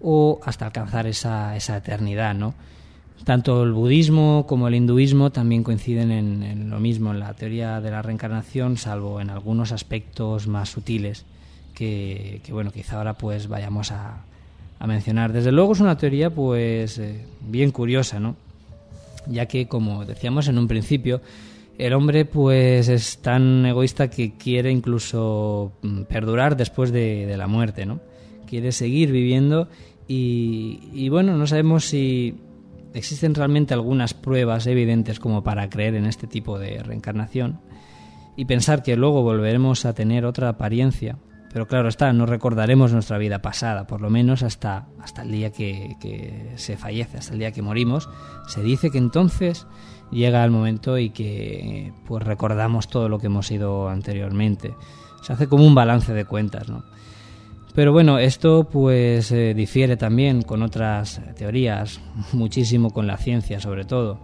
o 0.00 0.40
hasta 0.44 0.66
alcanzar 0.66 1.06
esa, 1.06 1.54
esa 1.54 1.76
eternidad, 1.76 2.34
¿no? 2.34 2.54
Tanto 3.22 3.62
el 3.62 3.72
budismo 3.72 4.46
como 4.48 4.66
el 4.66 4.74
hinduismo 4.74 5.30
también 5.30 5.62
coinciden 5.62 6.10
en, 6.10 6.70
lo 6.70 6.80
mismo, 6.80 7.12
en 7.12 7.20
la 7.20 7.32
teoría 7.34 7.80
de 7.80 7.92
la 7.92 8.02
reencarnación, 8.02 8.78
salvo 8.78 9.20
en 9.20 9.30
algunos 9.30 9.70
aspectos 9.70 10.48
más 10.48 10.70
sutiles 10.70 11.24
que, 11.72 12.42
bueno, 12.50 12.72
quizá 12.72 12.96
ahora 12.96 13.14
pues 13.14 13.46
vayamos 13.46 13.92
a, 13.92 14.24
a, 14.80 14.86
mencionar. 14.88 15.32
Desde 15.32 15.52
luego 15.52 15.72
es 15.72 15.80
una 15.80 15.96
teoría 15.96 16.30
pues 16.30 16.98
eh, 16.98 17.24
bien 17.42 17.70
curiosa, 17.70 18.18
¿no? 18.18 18.34
Ya 19.28 19.46
que, 19.46 19.68
como 19.68 20.04
decíamos 20.04 20.48
en 20.48 20.58
un 20.58 20.68
principio, 20.68 21.20
el 21.78 21.92
hombre 21.92 22.24
pues 22.24 22.88
es 22.88 23.18
tan 23.18 23.66
egoísta 23.66 24.08
que 24.08 24.36
quiere 24.36 24.70
incluso 24.70 25.72
mm, 25.82 26.02
perdurar 26.02 26.56
después 26.56 26.90
de, 26.92 27.34
la 27.36 27.46
muerte, 27.46 27.86
¿no? 27.86 28.00
Quiere 28.46 28.72
seguir 28.72 29.12
viviendo 29.12 29.68
y, 30.08 31.08
bueno, 31.08 31.36
no 31.36 31.46
sabemos 31.46 31.84
si 31.84 32.36
existen 32.94 33.34
realmente 33.34 33.74
algunas 33.74 34.14
pruebas 34.14 34.66
evidentes 34.66 35.18
como 35.18 35.42
para 35.42 35.68
creer 35.68 35.96
en 35.96 36.06
este 36.06 36.26
tipo 36.26 36.58
de 36.58 36.82
reencarnación 36.82 37.60
y 38.36 38.44
pensar 38.44 38.82
que 38.82 38.96
luego 38.96 39.22
volveremos 39.22 39.84
a 39.84 39.94
tener 39.94 40.24
otra 40.24 40.48
apariencia 40.50 41.18
pero 41.56 41.66
claro 41.66 41.88
está, 41.88 42.12
no 42.12 42.26
recordaremos 42.26 42.92
nuestra 42.92 43.16
vida 43.16 43.40
pasada, 43.40 43.86
por 43.86 44.02
lo 44.02 44.10
menos 44.10 44.42
hasta, 44.42 44.88
hasta 45.00 45.22
el 45.22 45.32
día 45.32 45.52
que, 45.52 46.52
se 46.56 46.76
fallece, 46.76 47.16
hasta 47.16 47.32
el 47.32 47.38
día 47.38 47.50
que 47.50 47.62
morimos. 47.62 48.10
Se 48.46 48.62
dice 48.62 48.90
que 48.90 48.98
entonces 48.98 49.66
llega 50.10 50.44
el 50.44 50.50
momento 50.50 50.98
y 50.98 51.08
que 51.08 51.94
pues 52.04 52.22
recordamos 52.24 52.88
todo 52.88 53.08
lo 53.08 53.18
que 53.18 53.28
hemos 53.28 53.46
sido 53.46 53.88
anteriormente. 53.88 54.74
Se 55.22 55.32
hace 55.32 55.46
como 55.46 55.66
un 55.66 55.74
balance 55.74 56.12
de 56.12 56.26
cuentas, 56.26 56.68
¿no? 56.68 56.84
Pero 57.74 57.90
bueno, 57.90 58.18
esto 58.18 58.68
pues 58.70 59.32
eh, 59.32 59.54
difiere 59.54 59.96
también 59.96 60.42
con 60.42 60.62
otras 60.62 61.22
teorías, 61.38 62.02
muchísimo 62.34 62.90
con 62.90 63.06
la 63.06 63.16
ciencia 63.16 63.60
sobre 63.60 63.86
todo 63.86 64.20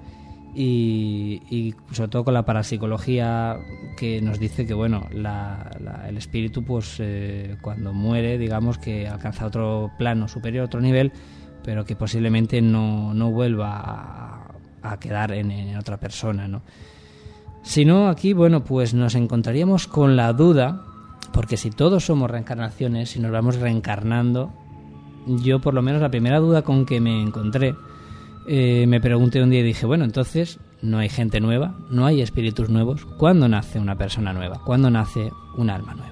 y, 0.55 1.75
sobre 1.93 2.09
todo 2.09 2.25
con 2.25 2.35
la 2.35 2.45
parapsicología 2.45 3.59
que 3.97 4.21
nos 4.21 4.38
dice 4.38 4.67
que 4.67 4.75
bueno 4.75 5.09
el 5.11 6.17
espíritu 6.17 6.62
pues 6.62 6.97
eh, 6.99 7.57
cuando 7.62 7.93
muere 7.93 8.37
digamos 8.37 8.79
que 8.79 9.09
alcanza 9.09 9.47
otro 9.47 9.91
plano 9.97 10.29
superior 10.29 10.67
otro 10.67 10.81
nivel 10.81 11.12
pero 11.65 11.85
que 11.85 11.97
posiblemente 11.97 12.61
no, 12.61 13.15
no 13.15 13.31
vuelva 13.31 14.49
a, 14.83 14.97
quedar 14.99 15.33
en, 15.33 15.77
otra 15.77 15.97
persona 15.97 16.49
no 16.49 16.62
si 17.62 17.85
no 17.85 18.09
aquí 18.09 18.35
bueno 18.35 18.62
pues 18.62 18.93
nos 18.93 19.15
encontraríamos 19.15 19.87
con 19.87 20.17
la 20.17 20.33
duda 20.35 20.83
porque 21.33 21.57
si 21.57 21.71
todos 21.71 22.05
somos 22.05 22.31
reencarnaciones 22.31 23.11
si 23.11 23.21
nos 23.21 23.31
vamos 23.31 23.57
reencarnando 23.57 24.53
yo 25.27 25.61
por 25.61 25.73
lo 25.73 25.81
menos 25.81 26.03
la 26.03 26.11
primera 26.11 26.41
duda 26.41 26.61
con 26.61 26.85
que 26.85 27.01
me 27.01 27.23
encontré 27.23 27.75
eh, 28.47 28.87
me 28.87 29.01
pregunté 29.01 29.43
un 29.43 29.51
día 29.51 29.61
y 29.61 29.65
dije, 29.65 29.87
bueno, 29.87 30.05
entonces 30.05 30.59
no 30.83 30.99
hay 30.99 31.09
gente 31.09 31.41
nueva, 31.41 31.75
no 31.91 32.07
hay 32.07 32.21
espíritus 32.21 32.69
nuevos. 32.69 33.05
¿Cuándo 33.05 33.49
nace 33.49 33.79
una 33.79 33.97
persona 33.97 34.33
nueva? 34.33 34.61
¿Cuándo 34.65 34.91
nace 34.91 35.33
un 35.57 35.71
alma 35.71 35.95
nueva? 35.95 36.12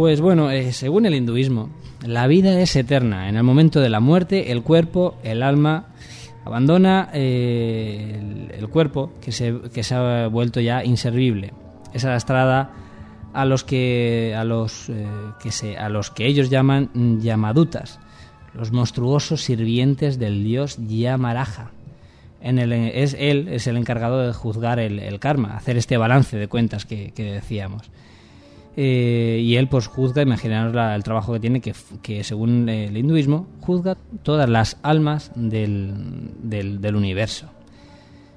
Pues 0.00 0.22
bueno, 0.22 0.50
eh, 0.50 0.72
según 0.72 1.04
el 1.04 1.14
hinduismo, 1.14 1.68
la 2.02 2.26
vida 2.26 2.58
es 2.58 2.74
eterna. 2.74 3.28
En 3.28 3.36
el 3.36 3.42
momento 3.42 3.80
de 3.80 3.90
la 3.90 4.00
muerte, 4.00 4.50
el 4.50 4.62
cuerpo, 4.62 5.18
el 5.22 5.42
alma, 5.42 5.88
abandona 6.42 7.10
eh, 7.12 8.48
el, 8.50 8.68
cuerpo 8.70 9.12
que 9.20 9.30
se, 9.30 9.60
que 9.74 9.82
se 9.82 9.94
ha 9.94 10.26
vuelto 10.28 10.58
ya 10.60 10.82
inservible. 10.82 11.52
Es 11.92 12.06
arrastrada 12.06 12.70
a 13.34 13.44
los 13.44 13.62
que 13.62 14.34
a 14.34 14.44
los 14.44 14.88
eh, 14.88 15.06
que 15.38 15.52
se 15.52 15.76
a 15.76 15.90
los 15.90 16.10
que 16.10 16.24
ellos 16.24 16.48
llaman 16.48 17.20
yamadutas, 17.20 18.00
los 18.54 18.72
monstruosos 18.72 19.42
sirvientes 19.42 20.18
del 20.18 20.42
dios 20.42 20.78
Yamaraja. 20.78 21.72
En 22.40 22.58
el, 22.58 22.72
es 22.72 23.14
él 23.18 23.48
es 23.48 23.66
el 23.66 23.76
encargado 23.76 24.26
de 24.26 24.32
juzgar 24.32 24.78
el, 24.78 25.20
karma, 25.20 25.58
hacer 25.58 25.76
este 25.76 25.98
balance 25.98 26.38
de 26.38 26.48
cuentas 26.48 26.86
que 26.86 27.12
decíamos. 27.14 27.90
Eh, 28.76 29.40
y 29.42 29.56
él 29.56 29.68
pues 29.68 29.88
juzga, 29.88 30.22
imaginaros 30.22 30.74
el 30.94 31.02
trabajo 31.02 31.32
que 31.32 31.40
tiene, 31.40 31.60
que, 31.60 31.74
que, 32.02 32.22
según 32.22 32.68
el 32.68 32.96
hinduismo, 32.96 33.46
juzga 33.60 33.96
todas 34.22 34.48
las 34.48 34.78
almas 34.82 35.32
del, 35.34 36.30
del, 36.42 36.96
universo. 36.96 37.50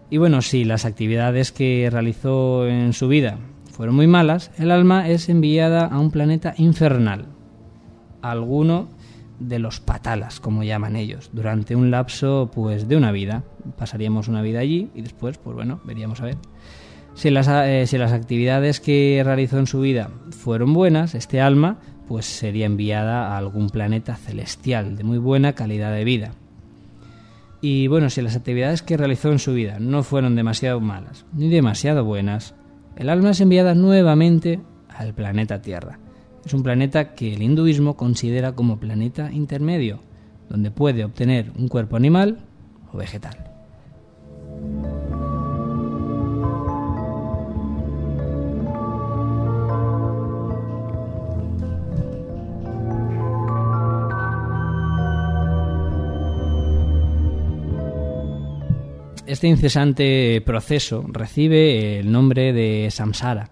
Y 0.10 0.17
bueno, 0.17 0.41
si 0.41 0.63
las 0.63 0.86
actividades 0.86 1.52
que 1.52 1.88
realizó 1.91 2.67
en 2.67 2.93
su 2.93 3.08
vida 3.08 3.38
fueron 3.72 3.96
muy 3.96 4.08
malas, 4.08 4.52
el 4.58 4.72
alma 4.72 5.08
es 5.08 5.30
enviada 5.30 5.86
a 5.86 6.00
un 6.00 6.12
planeta 6.12 6.54
infernal, 6.58 7.28
alguno 8.22 8.89
de 9.39 9.60
los 9.60 9.80
patalas, 9.80 10.39
como 10.39 10.63
llaman 10.63 10.96
ellos, 10.96 11.30
durante 11.34 11.76
un 11.76 11.91
lapso 11.91 12.50
pues 12.54 12.88
de 12.88 12.96
una 12.96 13.12
vida. 13.12 13.43
Pasaríamos 13.78 14.28
una 14.28 14.41
vida 14.41 14.60
allí 14.60 14.89
y 14.93 15.02
después, 15.02 15.38
pues 15.38 15.56
bueno, 15.56 15.80
veríamos 15.84 16.22
a 16.22 16.26
ver. 16.26 16.38
Si 17.15 17.30
las, 17.30 17.47
eh, 17.47 17.86
si 17.88 17.97
las 17.97 18.12
actividades 18.12 18.80
que 18.80 19.21
realizó 19.23 19.60
en 19.60 19.67
su 19.67 19.82
vida 19.82 20.10
fueron 20.32 20.73
buenas, 20.73 21.15
este 21.15 21.41
alma 21.41 21.78
pues 22.08 22.26
sería 22.26 22.65
enviada 22.65 23.28
a 23.28 23.38
algún 23.38 23.69
planeta 23.69 24.15
celestial 24.15 24.97
de 24.97 25.04
muy 25.04 25.17
buena 25.17 25.54
calidad 25.54 25.93
de 25.93 26.04
vida. 26.04 26.32
Y 27.62 27.88
bueno, 27.88 28.10
si 28.10 28.21
las 28.21 28.36
actividades 28.36 28.82
que 28.82 28.97
realizó 28.97 29.32
en 29.32 29.39
su 29.39 29.54
vida 29.54 29.80
no 29.80 30.04
fueron 30.04 30.36
demasiado 30.36 30.82
malas 30.82 31.26
ni 31.34 31.49
demasiado 31.49 32.04
buenas, 32.04 32.56
el 32.97 33.10
alma 33.10 33.32
es 33.32 33.41
enviada 33.41 33.73
nuevamente 33.73 34.60
al 34.89 35.13
planeta 35.13 35.62
Tierra. 35.62 35.99
Es 36.45 36.54
un 36.54 36.62
planeta 36.62 37.15
que 37.15 37.34
el 37.34 37.41
hinduismo 37.41 37.95
considera 37.95 38.52
como 38.52 38.80
planeta 38.80 39.32
intermedio, 39.32 40.02
donde 40.49 40.71
puede 40.71 41.06
obtener 41.06 41.52
un 41.58 41.69
cuerpo 41.69 41.95
animal 41.95 42.39
o 42.91 42.97
vegetal. 42.97 43.38
Este 59.34 59.48
incesante 59.48 60.43
proceso 60.46 61.04
recibe 61.08 61.98
el 61.98 62.12
nombre 62.12 62.54
de 62.54 62.89
samsara, 62.91 63.50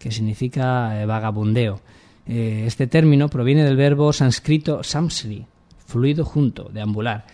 que 0.00 0.10
significa 0.10 1.00
eh, 1.00 1.06
vagabundeo. 1.06 1.80
Eh, 2.26 2.64
este 2.66 2.88
término 2.88 3.28
proviene 3.28 3.62
del 3.62 3.76
verbo 3.76 4.12
sánscrito 4.12 4.82
samsri, 4.82 5.46
fluido 5.86 6.24
junto, 6.24 6.70
deambular. 6.74 7.24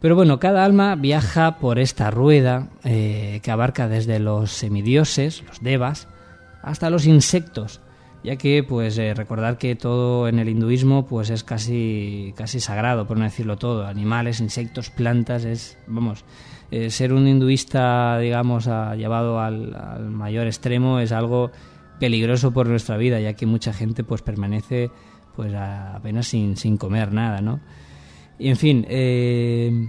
Pero 0.00 0.16
bueno, 0.16 0.40
cada 0.40 0.64
alma 0.64 0.94
viaja 0.94 1.58
por 1.58 1.78
esta 1.78 2.10
rueda 2.10 2.70
eh, 2.84 3.40
que 3.42 3.50
abarca 3.50 3.86
desde 3.86 4.18
los 4.18 4.52
semidioses, 4.52 5.42
los 5.46 5.60
devas, 5.60 6.08
hasta 6.62 6.88
los 6.88 7.04
insectos, 7.04 7.82
ya 8.24 8.36
que 8.36 8.62
pues 8.62 8.96
recordar 8.96 9.58
que 9.58 9.76
todo 9.76 10.26
en 10.26 10.38
el 10.38 10.48
hinduismo 10.48 11.06
pues 11.06 11.28
es 11.28 11.44
casi 11.44 12.32
casi 12.34 12.60
sagrado, 12.60 13.06
por 13.06 13.18
no 13.18 13.24
decirlo 13.24 13.58
todo, 13.58 13.86
animales, 13.86 14.40
insectos, 14.40 14.88
plantas, 14.88 15.44
es 15.44 15.76
vamos, 15.86 16.24
eh, 16.70 16.90
ser 16.90 17.12
un 17.12 17.26
hinduista, 17.26 18.18
digamos, 18.18 18.66
llevado 18.96 19.40
al, 19.40 20.10
mayor 20.10 20.46
extremo 20.46 21.00
es 21.00 21.10
algo 21.10 21.50
peligroso 21.98 22.52
por 22.52 22.68
nuestra 22.68 22.96
vida, 22.96 23.18
ya 23.20 23.34
que 23.34 23.44
mucha 23.44 23.72
gente 23.72 24.04
pues 24.04 24.22
permanece 24.22 24.90
pues 25.34 25.52
apenas 25.54 26.28
sin, 26.28 26.56
sin 26.56 26.76
comer 26.76 27.12
nada, 27.12 27.40
¿no? 27.40 27.60
Y 28.38 28.48
en 28.48 28.56
fin, 28.56 28.86
eh, 28.88 29.88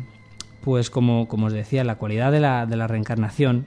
pues 0.62 0.90
como, 0.90 1.28
como, 1.28 1.48
os 1.48 1.54
decía, 1.54 1.84
la 1.84 1.96
cualidad 1.96 2.32
de 2.32 2.40
la, 2.40 2.66
de 2.66 2.76
la 2.76 2.88
reencarnación 2.88 3.66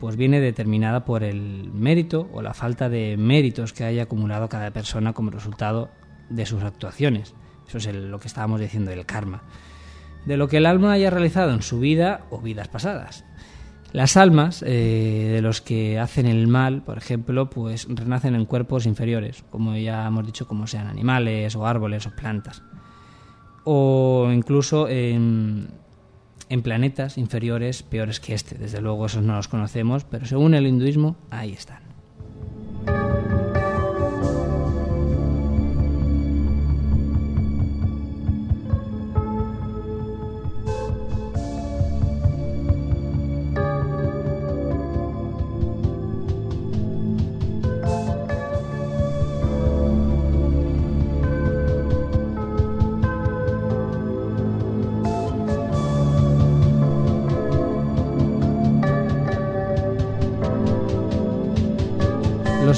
pues 0.00 0.16
viene 0.16 0.40
determinada 0.40 1.04
por 1.04 1.22
el 1.22 1.70
mérito 1.72 2.28
o 2.32 2.42
la 2.42 2.54
falta 2.54 2.88
de 2.88 3.16
méritos 3.16 3.72
que 3.72 3.84
haya 3.84 4.04
acumulado 4.04 4.48
cada 4.48 4.70
persona 4.72 5.12
como 5.12 5.30
resultado 5.30 5.90
de 6.30 6.46
sus 6.46 6.62
actuaciones. 6.64 7.34
Eso 7.68 7.78
es 7.78 7.94
lo 7.94 8.18
que 8.18 8.28
estábamos 8.28 8.60
diciendo, 8.60 8.90
el 8.90 9.06
karma 9.06 9.42
de 10.26 10.36
lo 10.36 10.48
que 10.48 10.58
el 10.58 10.66
alma 10.66 10.92
haya 10.92 11.10
realizado 11.10 11.52
en 11.52 11.62
su 11.62 11.80
vida 11.80 12.26
o 12.30 12.40
vidas 12.40 12.68
pasadas. 12.68 13.24
Las 13.92 14.16
almas 14.16 14.62
eh, 14.64 15.30
de 15.32 15.42
los 15.42 15.60
que 15.60 15.98
hacen 15.98 16.26
el 16.26 16.46
mal, 16.46 16.82
por 16.82 16.96
ejemplo, 16.96 17.50
pues 17.50 17.88
renacen 17.88 18.36
en 18.36 18.44
cuerpos 18.44 18.86
inferiores, 18.86 19.44
como 19.50 19.76
ya 19.76 20.06
hemos 20.06 20.24
dicho, 20.26 20.46
como 20.46 20.68
sean 20.68 20.86
animales 20.86 21.56
o 21.56 21.66
árboles 21.66 22.06
o 22.06 22.10
plantas, 22.14 22.62
o 23.64 24.30
incluso 24.32 24.88
en, 24.88 25.68
en 26.48 26.62
planetas 26.62 27.18
inferiores 27.18 27.82
peores 27.82 28.20
que 28.20 28.34
este. 28.34 28.56
Desde 28.58 28.80
luego 28.80 29.06
esos 29.06 29.24
no 29.24 29.34
los 29.34 29.48
conocemos, 29.48 30.04
pero 30.04 30.24
según 30.24 30.54
el 30.54 30.68
hinduismo, 30.68 31.16
ahí 31.30 31.52
están. 31.52 31.82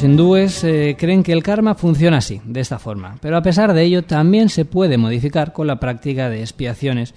Los 0.03 0.11
hindúes 0.11 0.65
eh, 0.65 0.97
creen 0.99 1.23
que 1.23 1.33
el 1.33 1.45
karma 1.45 1.77
funciona 1.77 2.17
así, 2.17 2.41
de 2.45 2.59
esta 2.59 2.81
forma, 2.81 3.19
pero 3.21 3.37
a 3.37 3.43
pesar 3.43 3.73
de 3.73 3.85
ello 3.85 4.03
también 4.03 4.49
se 4.49 4.65
puede 4.65 4.99
modificar 4.99 5.53
con 5.53 5.69
la 5.69 5.79
práctica 5.79 6.29
de 6.29 6.41
expiaciones 6.41 7.15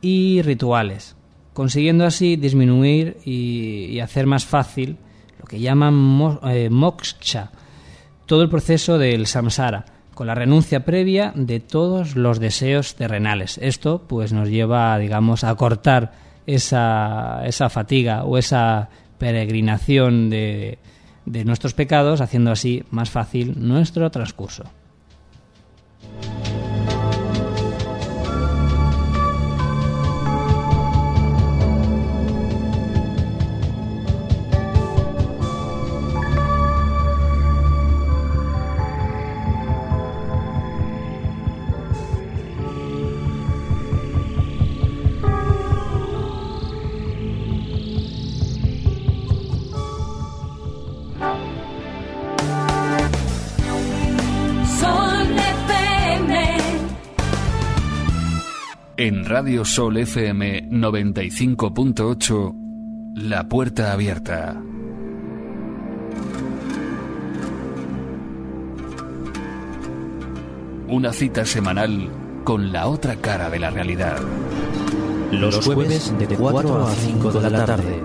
y 0.00 0.40
rituales, 0.42 1.16
consiguiendo 1.52 2.06
así 2.06 2.36
disminuir 2.36 3.16
y, 3.24 3.98
hacer 3.98 4.28
más 4.28 4.44
fácil 4.44 4.98
lo 5.40 5.46
que 5.46 5.58
llaman 5.58 6.38
eh, 6.44 6.70
moksha, 6.70 7.50
todo 8.26 8.42
el 8.42 8.48
proceso 8.48 8.98
del 8.98 9.26
samsara, 9.26 9.84
con 10.14 10.28
la 10.28 10.36
renuncia 10.36 10.84
previa 10.84 11.32
de 11.34 11.58
todos 11.58 12.14
los 12.14 12.38
deseos 12.38 12.94
terrenales. 12.94 13.58
Esto 13.60 14.04
pues 14.06 14.32
nos 14.32 14.48
lleva, 14.48 14.96
digamos, 14.96 15.42
a 15.42 15.52
cortar 15.56 16.12
esa, 16.46 17.42
esa 17.44 17.68
fatiga 17.68 18.22
o 18.22 18.38
esa 18.38 18.90
peregrinación 19.18 20.30
de, 20.30 20.78
de 21.26 21.44
nuestros 21.44 21.74
pecados, 21.74 22.20
haciendo 22.20 22.50
así 22.50 22.84
más 22.90 23.10
fácil 23.10 23.54
nuestro 23.56 24.10
transcurso. 24.10 24.64
En 58.98 59.24
Radio 59.24 59.64
Sol 59.64 59.96
FM 59.96 60.68
95.8, 60.68 63.14
La 63.14 63.48
Puerta 63.48 63.90
Abierta. 63.90 64.62
Una 70.88 71.10
cita 71.14 71.46
semanal 71.46 72.10
con 72.44 72.70
la 72.70 72.88
otra 72.88 73.16
cara 73.16 73.48
de 73.48 73.60
la 73.60 73.70
realidad. 73.70 74.18
Los 75.30 75.64
jueves 75.64 76.12
de 76.18 76.26
4 76.36 76.86
a 76.86 76.92
5 76.92 77.32
de 77.32 77.50
la 77.50 77.64
tarde. 77.64 78.02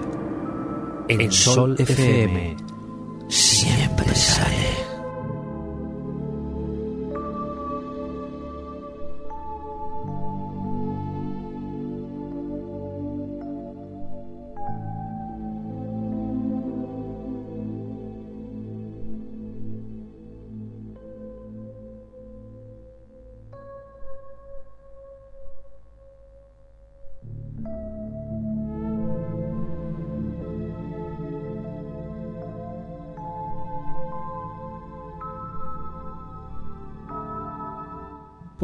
En 1.10 1.32
Sol 1.34 1.76
FM. 1.78 2.56
Siempre 3.28 4.16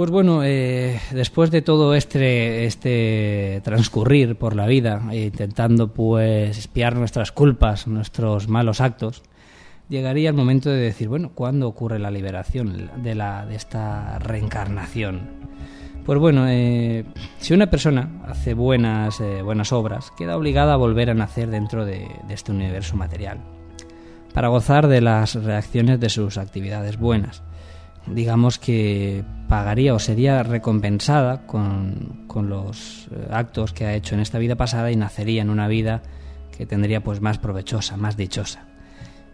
Pues 0.04 0.12
bueno, 0.12 0.44
eh, 0.44 1.00
después 1.12 1.50
de 1.50 1.62
todo 1.62 1.96
este, 1.96 2.66
este 2.66 3.62
transcurrir 3.64 4.36
por 4.36 4.54
la 4.54 4.68
vida, 4.68 5.02
eh, 5.14 5.28
intentando 5.28 5.94
pues 5.94 6.58
espiar 6.58 6.98
nuestras 6.98 7.32
culpas, 7.32 7.88
nuestros 7.88 8.50
malos 8.50 8.82
actos, 8.82 9.24
llegaría 9.88 10.28
el 10.28 10.36
momento 10.36 10.70
de 10.70 10.76
decir, 10.76 11.08
bueno, 11.08 11.32
¿cuándo 11.34 11.70
ocurre 11.70 12.00
la 12.00 12.12
liberación 12.12 12.92
de, 13.02 13.16
la, 13.16 13.46
de 13.46 13.56
esta 13.56 14.20
reencarnación? 14.20 15.22
Pues 16.06 16.20
bueno, 16.20 16.50
eh, 16.50 17.06
si 17.38 17.54
una 17.54 17.70
persona 17.70 18.24
hace 18.28 18.56
buenas, 18.56 19.24
buenas 19.42 19.72
obras, 19.72 20.12
queda 20.18 20.36
obligada 20.36 20.74
a 20.74 20.76
volver 20.76 21.12
a 21.12 21.14
nacer 21.14 21.50
dentro 21.50 21.86
de 21.86 22.10
este 22.28 22.52
universo 22.52 22.98
material, 22.98 23.38
para 24.34 24.50
gozar 24.50 24.90
de 24.90 25.00
las 25.00 25.36
reacciones 25.36 26.02
de 26.02 26.10
sus 26.10 26.38
actividades 26.38 27.00
buenas 27.00 27.42
digamos 28.08 28.60
que 28.60 29.24
pagaría 29.48 29.94
o 29.94 30.00
sería 30.00 30.44
recompensada 30.44 31.46
con, 31.46 32.26
los 32.48 33.08
eh, 33.12 33.28
actos 33.32 33.74
que 33.74 33.86
ha 33.86 33.94
hecho 33.94 34.16
en 34.16 34.22
esta 34.22 34.40
vida 34.40 34.56
pasada 34.56 34.92
y 34.92 34.96
nacería 34.96 35.42
en 35.42 35.50
una 35.50 35.68
vida 35.68 36.02
que 36.58 36.66
tendría 36.66 37.04
pues 37.04 37.22
más 37.22 37.38
provechosa, 37.38 37.98
más 37.98 38.18
dichosa. 38.18 38.66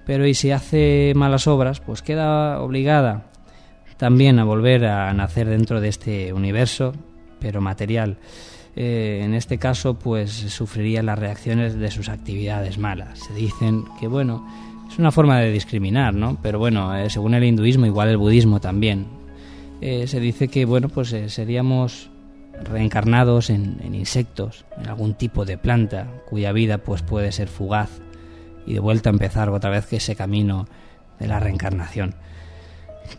Pero 0.05 0.25
y 0.25 0.33
si 0.33 0.51
hace 0.51 1.13
malas 1.15 1.47
obras, 1.47 1.79
pues 1.79 2.01
queda 2.01 2.61
obligada 2.61 3.25
también 3.97 4.39
a 4.39 4.45
volver 4.45 4.85
a 4.85 5.13
nacer 5.13 5.47
dentro 5.47 5.81
de 5.81 5.89
este 5.89 6.33
universo, 6.33 6.93
pero 7.39 7.61
material. 7.61 8.17
Eh, 8.75 9.21
en 9.23 9.33
este 9.33 9.57
caso, 9.57 9.99
pues 9.99 10.31
sufriría 10.31 11.03
las 11.03 11.19
reacciones 11.19 11.75
de 11.75 11.91
sus 11.91 12.07
actividades 12.07 12.77
malas. 12.77 13.19
Se 13.19 13.33
dicen 13.33 13.83
que, 13.99 14.07
bueno, 14.07 14.47
una 14.99 15.11
forma 15.11 15.39
de 15.39 15.51
discriminar, 15.51 16.13
¿no? 16.13 16.37
Pero 16.41 16.59
bueno, 16.59 16.95
eh, 16.95 17.09
según 17.09 17.33
el 17.33 17.43
hinduismo, 17.43 17.85
igual 17.85 18.09
el 18.09 18.17
budismo 18.17 18.59
también. 18.59 19.07
Eh, 19.81 20.07
se 20.07 20.19
dice 20.19 20.49
que, 20.49 20.65
bueno, 20.65 20.89
pues 20.89 21.13
eh, 21.13 21.29
seríamos 21.29 22.09
reencarnados 22.69 23.49
en, 23.49 23.79
insectos, 23.93 24.65
en 24.77 24.87
algún 24.89 25.13
tipo 25.13 25.45
de 25.45 25.57
planta, 25.57 26.07
cuya 26.29 26.51
vida 26.51 26.79
pues 26.79 27.01
puede 27.01 27.31
ser 27.31 27.47
fugaz 27.47 27.89
y 28.65 28.73
de 28.73 28.79
vuelta 28.81 29.09
a 29.09 29.13
empezar 29.13 29.49
otra 29.49 29.69
vez 29.69 29.85
que 29.85 29.95
ese 29.95 30.15
camino 30.15 30.67
de 31.17 31.27
la 31.27 31.39
reencarnación. 31.39 32.15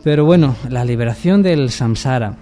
Pero 0.03 0.23
bueno, 0.23 0.55
la 0.69 0.85
liberación 0.85 1.41
del 1.41 1.71
samsara, 1.71 2.35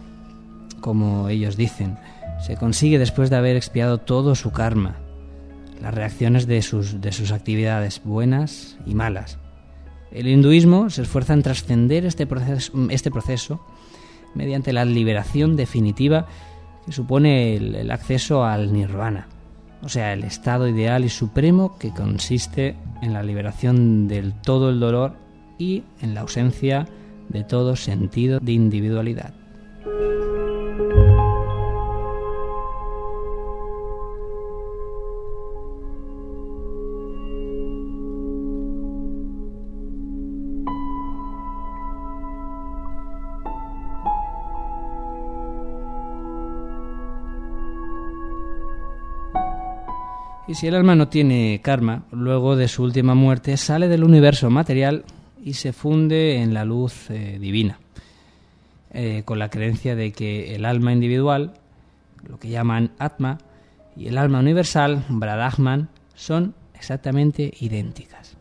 como 0.81 1.29
ellos 1.29 1.55
dicen, 1.55 1.97
se 2.45 2.57
consigue 2.57 2.99
después 2.99 3.29
de 3.29 3.37
haber 3.37 3.55
expiado 3.55 3.99
todo 3.99 4.35
su 4.35 4.51
karma 4.51 4.97
las 5.81 5.93
reacciones 5.93 6.47
de 6.47 6.61
sus, 6.61 7.01
de 7.01 7.11
sus 7.11 7.31
actividades 7.31 8.01
buenas 8.03 8.77
y 8.85 8.95
malas. 8.95 9.39
El 10.11 10.27
hinduismo 10.27 10.89
se 10.89 11.03
esfuerza 11.03 11.33
en 11.33 11.43
trascender 11.43 12.05
este 12.05 12.25
proceso, 12.25 12.73
este 12.89 13.11
proceso 13.11 13.63
mediante 14.33 14.73
la 14.73 14.85
liberación 14.85 15.55
definitiva 15.55 16.27
que 16.85 16.91
supone 16.91 17.55
el, 17.55 17.91
acceso 17.91 18.43
al 18.43 18.73
nirvana, 18.73 19.27
o 19.81 19.89
sea, 19.89 20.13
el 20.13 20.23
estado 20.23 20.67
ideal 20.67 21.05
y 21.05 21.09
supremo 21.09 21.77
que 21.77 21.91
consiste 21.91 22.75
en 23.01 23.13
la 23.13 23.23
liberación 23.23 24.07
del 24.07 24.33
todo 24.33 24.69
el 24.69 24.79
dolor 24.79 25.13
y 25.57 25.83
en 26.01 26.13
la 26.13 26.21
ausencia 26.21 26.87
de 27.29 27.43
todo 27.43 27.75
sentido 27.75 28.39
de 28.39 28.53
individualidad. 28.53 29.33
Y 50.49 50.55
si 50.55 50.65
el 50.65 50.73
alma 50.73 50.95
no 50.95 51.09
tiene 51.09 51.61
karma, 51.61 52.05
luego 52.11 52.55
de 52.55 52.67
su 52.67 52.81
última 52.81 53.13
muerte 53.13 53.55
sale 53.55 53.87
del 53.87 54.03
universo 54.03 54.49
material 54.49 55.05
y 55.45 55.53
se 55.53 55.73
funde 55.73 56.41
en 56.41 56.55
la 56.55 56.65
luz 56.65 57.11
eh, 57.11 57.37
divina, 57.39 57.77
eh, 58.91 59.21
con 59.25 59.37
la 59.37 59.51
creencia 59.51 59.95
de 59.95 60.11
que 60.11 60.55
el 60.55 60.65
alma 60.65 60.91
individual, 60.91 61.53
lo 62.27 62.39
que 62.39 62.49
llaman 62.49 62.93
Atma, 62.97 63.37
y 63.95 64.07
el 64.07 64.17
alma 64.17 64.39
universal, 64.39 65.05
Brahman, 65.07 65.89
son 66.15 66.55
exactamente 66.73 67.53
idénticas. 67.59 68.38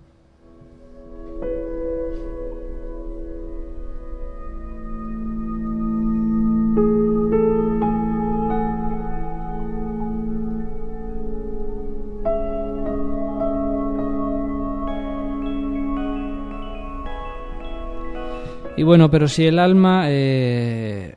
Y 18.78 18.84
bueno, 18.84 19.10
pero 19.10 19.26
si 19.26 19.44
el 19.44 19.58
alma 19.58 20.04
eh, 20.06 21.16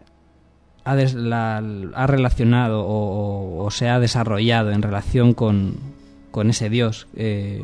ha, 0.84 2.08
relacionado 2.08 2.84
o, 2.88 3.70
se 3.70 3.88
ha 3.88 4.00
desarrollado 4.00 4.72
en 4.72 4.82
relación 4.82 5.36
con, 5.36 5.78
ese 6.50 6.72
Dios 6.72 7.08
eh, 7.16 7.62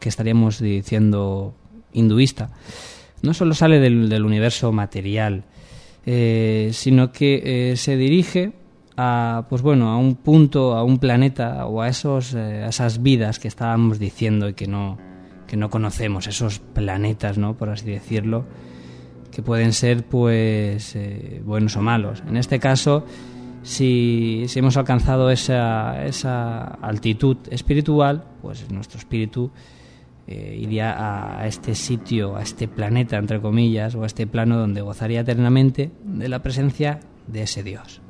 que 0.00 0.08
estaríamos 0.08 0.58
diciendo 0.58 1.54
hinduista, 1.92 2.50
no 3.22 3.32
solo 3.32 3.54
sale 3.54 3.78
del, 3.78 4.24
universo 4.24 4.72
material, 4.72 5.44
eh, 6.04 6.70
sino 6.72 7.12
que 7.12 7.74
se 7.76 7.96
dirige 7.96 8.54
a 8.96 9.46
pues 9.48 9.62
bueno 9.62 9.90
a 9.90 9.98
un 9.98 10.16
punto 10.16 10.74
a 10.74 10.82
un 10.82 10.98
planeta 10.98 11.66
o 11.66 11.80
a 11.80 11.88
esos 11.88 12.34
a 12.34 12.66
esas 12.66 13.02
vidas 13.02 13.38
que 13.38 13.46
estábamos 13.46 13.98
diciendo 13.98 14.48
y 14.48 14.54
que 14.54 14.66
no 14.66 14.96
que 15.46 15.58
no 15.58 15.68
conocemos 15.68 16.26
esos 16.26 16.60
planetas 16.60 17.36
no 17.36 17.58
por 17.58 17.68
así 17.68 17.84
decirlo 17.84 18.46
que 19.36 19.42
pueden 19.42 19.74
ser 19.74 20.02
pues 20.02 20.96
eh, 20.96 21.42
buenos 21.44 21.76
o 21.76 21.82
malos. 21.82 22.22
En 22.26 22.38
este 22.38 22.58
caso, 22.58 23.04
si, 23.62 24.46
hemos 24.54 24.78
alcanzado 24.78 25.30
esa, 25.30 26.06
esa, 26.06 26.64
altitud 26.64 27.36
espiritual, 27.50 28.24
pues 28.40 28.70
nuestro 28.70 28.98
espíritu 28.98 29.50
eh, 30.26 30.56
iría 30.58 31.40
a 31.40 31.46
este 31.46 31.74
sitio, 31.74 32.34
a 32.34 32.42
este 32.42 32.66
planeta, 32.66 33.18
entre 33.18 33.38
comillas, 33.38 33.94
o 33.94 34.04
a 34.04 34.06
este 34.06 34.26
plano 34.26 34.56
donde 34.56 34.80
gozaría 34.80 35.20
eternamente 35.20 35.90
de 36.02 36.30
la 36.30 36.38
presencia 36.38 37.00
de 37.26 37.42
ese 37.42 37.62
Dios. 37.62 38.00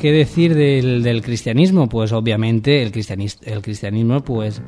¿Qué 0.00 0.12
decir 0.12 0.54
del, 0.54 1.22
cristianismo? 1.22 1.88
Pues 1.88 2.12
obviamente 2.12 2.82
el, 2.82 2.92
el 3.42 3.62
cristianismo 3.62 4.22
pues 4.22 4.62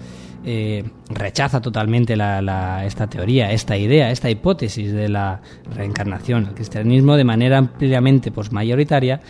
eh, 0.44 0.84
rechaza 1.08 1.60
totalmente 1.60 2.12
esta 2.12 3.06
teoría, 3.08 3.50
esta 3.50 3.76
idea, 3.76 4.10
esta 4.10 4.28
hipótesis 4.28 4.92
de 4.92 5.08
la 5.08 5.40
reencarnación. 5.74 6.48
El 6.48 6.54
cristianismo 6.54 7.16
de 7.16 7.24
manera 7.24 7.58
ampliamente 7.58 8.30
pues, 8.30 8.52
mayoritaria 8.52 9.20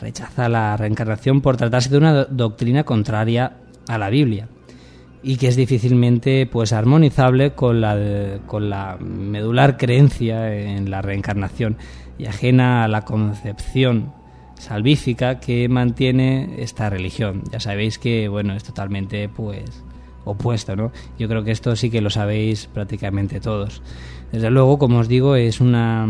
rechaza 0.00 0.48
la 0.48 0.76
reencarnación 0.76 1.40
por 1.42 1.56
tratarse 1.56 1.90
de 1.90 1.98
una 1.98 2.24
doctrina 2.24 2.84
contraria 2.84 3.58
a 3.88 3.98
la 3.98 4.08
Biblia 4.08 4.48
y 5.22 5.36
que 5.36 5.48
es 5.48 5.56
difícilmente 5.56 6.46
pues 6.46 6.72
armonizable 6.72 7.52
la, 7.74 8.40
con 8.46 8.70
la 8.70 8.96
medular 8.98 9.76
creencia 9.76 10.52
en 10.54 10.90
la 10.90 11.02
reencarnación 11.02 11.76
y 12.18 12.26
ajena 12.26 12.84
a 12.84 12.88
la 12.88 13.02
concepción 13.02 14.12
salvífica 14.62 15.40
que 15.40 15.68
mantiene 15.68 16.54
esta 16.58 16.88
religión. 16.88 17.42
Ya 17.50 17.58
sabéis 17.58 17.98
que, 17.98 18.28
bueno, 18.28 18.54
es 18.54 18.62
totalmente, 18.62 19.28
pues, 19.28 19.82
opuesto, 20.24 20.76
¿no? 20.76 20.92
Yo 21.18 21.28
creo 21.28 21.42
que 21.42 21.50
esto 21.50 21.74
sí 21.74 21.90
que 21.90 22.00
lo 22.00 22.10
sabéis 22.10 22.68
prácticamente 22.72 23.40
todos. 23.40 23.82
Desde 24.30 24.50
luego, 24.50 24.78
como 24.78 24.98
os 24.98 25.08
digo, 25.08 25.34
es 25.34 25.60
una, 25.60 26.06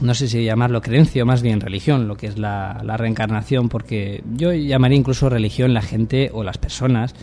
no 0.00 0.14
sé 0.14 0.26
si 0.26 0.42
llamarlo 0.42 0.80
creencia 0.80 1.22
o 1.22 1.26
más 1.26 1.42
bien 1.42 1.60
religión, 1.60 2.08
lo 2.08 2.16
que 2.16 2.28
es 2.28 2.38
la, 2.38 2.80
la 2.82 2.96
reencarnación, 2.96 3.68
porque 3.68 4.24
yo 4.34 4.54
llamaría 4.54 4.96
incluso 4.96 5.28
religión 5.28 5.74
la 5.74 5.82
gente 5.82 6.30
o 6.32 6.42
las 6.42 6.56
personas 6.56 7.14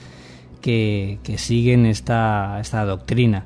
que, 0.62 1.18
que 1.24 1.40
siguen 1.40 1.88
esta, 1.88 2.60
esta 2.62 2.86
doctrina 2.86 3.46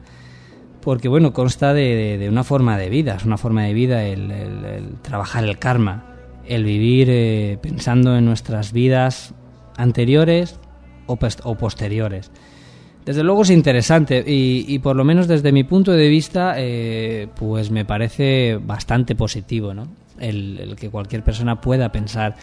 porque 0.81 1.07
bueno, 1.07 1.31
consta 1.31 1.75
de, 1.75 2.17
de, 2.17 2.27
una 2.27 2.43
forma 2.43 2.75
de 2.75 2.89
vida, 2.89 3.13
es 3.13 3.23
una 3.23 3.37
forma 3.37 3.65
de 3.65 3.73
vida 3.73 4.03
el, 4.03 4.31
el, 4.31 4.95
trabajar 5.03 5.43
el 5.43 5.59
karma, 5.59 6.10
el 6.51 6.65
vivir 6.65 7.07
eh, 7.09 7.57
pensando 7.61 8.17
en 8.17 8.25
nuestras 8.25 8.73
vidas 8.73 9.33
anteriores 9.77 10.59
o, 11.05 11.55
posteriores. 11.55 12.29
Desde 13.05 13.23
luego 13.23 13.43
es 13.43 13.49
interesante 13.49 14.23
y, 14.25 14.77
por 14.79 14.97
lo 14.97 15.05
menos 15.05 15.27
desde 15.27 15.53
mi 15.53 15.63
punto 15.63 15.93
de 15.93 16.09
vista 16.09 16.55
eh, 16.57 17.29
pues 17.35 17.71
me 17.71 17.85
parece 17.85 18.59
bastante 18.61 19.15
positivo 19.15 19.73
¿no? 19.73 19.87
el, 20.19 20.75
que 20.77 20.89
cualquier 20.89 21.23
persona 21.23 21.61
pueda 21.61 21.91
pensar 21.91 22.35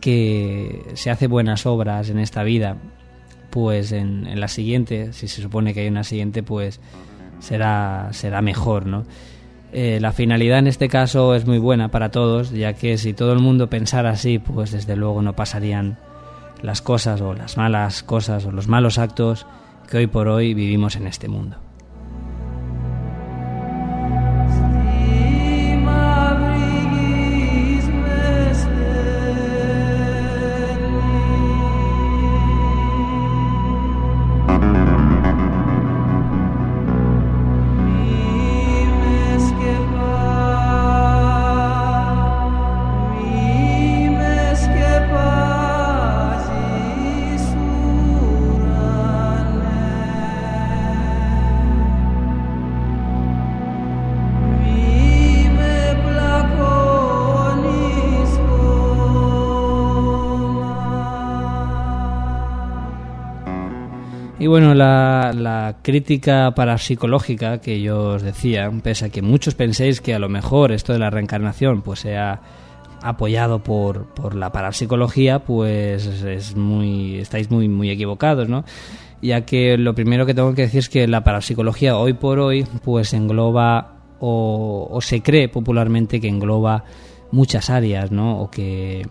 que 0.00 0.82
se 0.94 1.10
hace 1.10 1.26
buenas 1.26 1.66
obras 1.66 2.08
en 2.08 2.18
esta 2.18 2.44
vida 2.44 2.78
pues 3.50 3.92
en, 3.92 4.40
la 4.40 4.48
siguiente 4.48 5.12
si 5.12 5.28
se 5.28 5.42
supone 5.42 5.74
que 5.74 5.80
hay 5.80 5.88
una 5.88 6.04
siguiente 6.04 6.42
pues 6.42 6.80
será 7.40 8.08
será 8.12 8.40
mejor 8.40 8.86
¿no? 8.86 9.04
Eh, 9.72 9.98
la 10.00 10.12
finalidad 10.12 10.58
en 10.58 10.66
este 10.66 10.88
caso 10.88 11.34
es 11.34 11.46
muy 11.46 11.58
buena 11.58 11.90
para 11.90 12.10
todos 12.10 12.50
ya 12.50 12.72
que 12.72 12.98
si 12.98 13.12
todo 13.14 13.32
el 13.32 13.38
mundo 13.38 13.70
pensara 13.70 14.10
así 14.10 14.40
pues 14.40 14.72
desde 14.72 14.96
luego 14.96 15.22
no 15.22 15.36
pasarían 15.36 15.96
las 16.60 16.82
cosas 16.82 17.20
o 17.20 17.34
las 17.34 17.56
malas 17.56 18.02
cosas 18.02 18.44
o 18.46 18.50
los 18.50 18.66
malos 18.66 18.98
actos 18.98 19.46
que 19.88 19.98
hoy 19.98 20.06
por 20.08 20.26
hoy 20.26 20.54
vivimos 20.54 20.96
en 20.96 21.06
este 21.06 21.28
mundo. 21.28 21.69
Crítica 65.90 66.52
parapsicológica 66.54 67.60
que 67.60 67.80
yo 67.80 68.14
os 68.14 68.22
decía, 68.22 68.70
pese 68.82 69.06
a 69.06 69.08
que 69.08 69.22
muchos 69.22 69.56
penséis 69.56 70.00
que 70.00 70.14
a 70.14 70.20
lo 70.20 70.28
mejor 70.28 70.70
esto 70.70 70.92
de 70.92 71.00
la 71.00 71.10
reencarnación 71.10 71.82
pues 71.82 72.00
sea 72.00 72.40
apoyado 73.02 73.58
por, 73.64 74.06
por 74.14 74.36
la 74.36 74.52
parapsicología, 74.52 75.40
pues 75.40 76.06
es 76.06 76.54
muy, 76.54 77.16
estáis 77.16 77.50
muy, 77.50 77.68
muy 77.68 77.90
equivocados, 77.90 78.48
¿no? 78.48 78.64
Ya 79.20 79.44
que 79.44 79.76
lo 79.76 79.94
primero 79.94 80.26
que 80.26 80.34
tengo 80.34 80.54
que 80.54 80.62
decir 80.62 80.78
es 80.78 80.88
que 80.88 81.08
la 81.08 81.24
parapsicología 81.24 81.96
hoy 81.96 82.12
por 82.12 82.38
hoy 82.38 82.64
pues 82.84 83.12
engloba 83.12 83.96
o, 84.20 84.86
o 84.88 85.00
se 85.00 85.22
cree 85.22 85.48
popularmente 85.48 86.20
que 86.20 86.28
engloba 86.28 86.84
muchas 87.32 87.68
áreas, 87.68 88.12
¿no? 88.12 88.40
O 88.40 88.48
que 88.48 89.06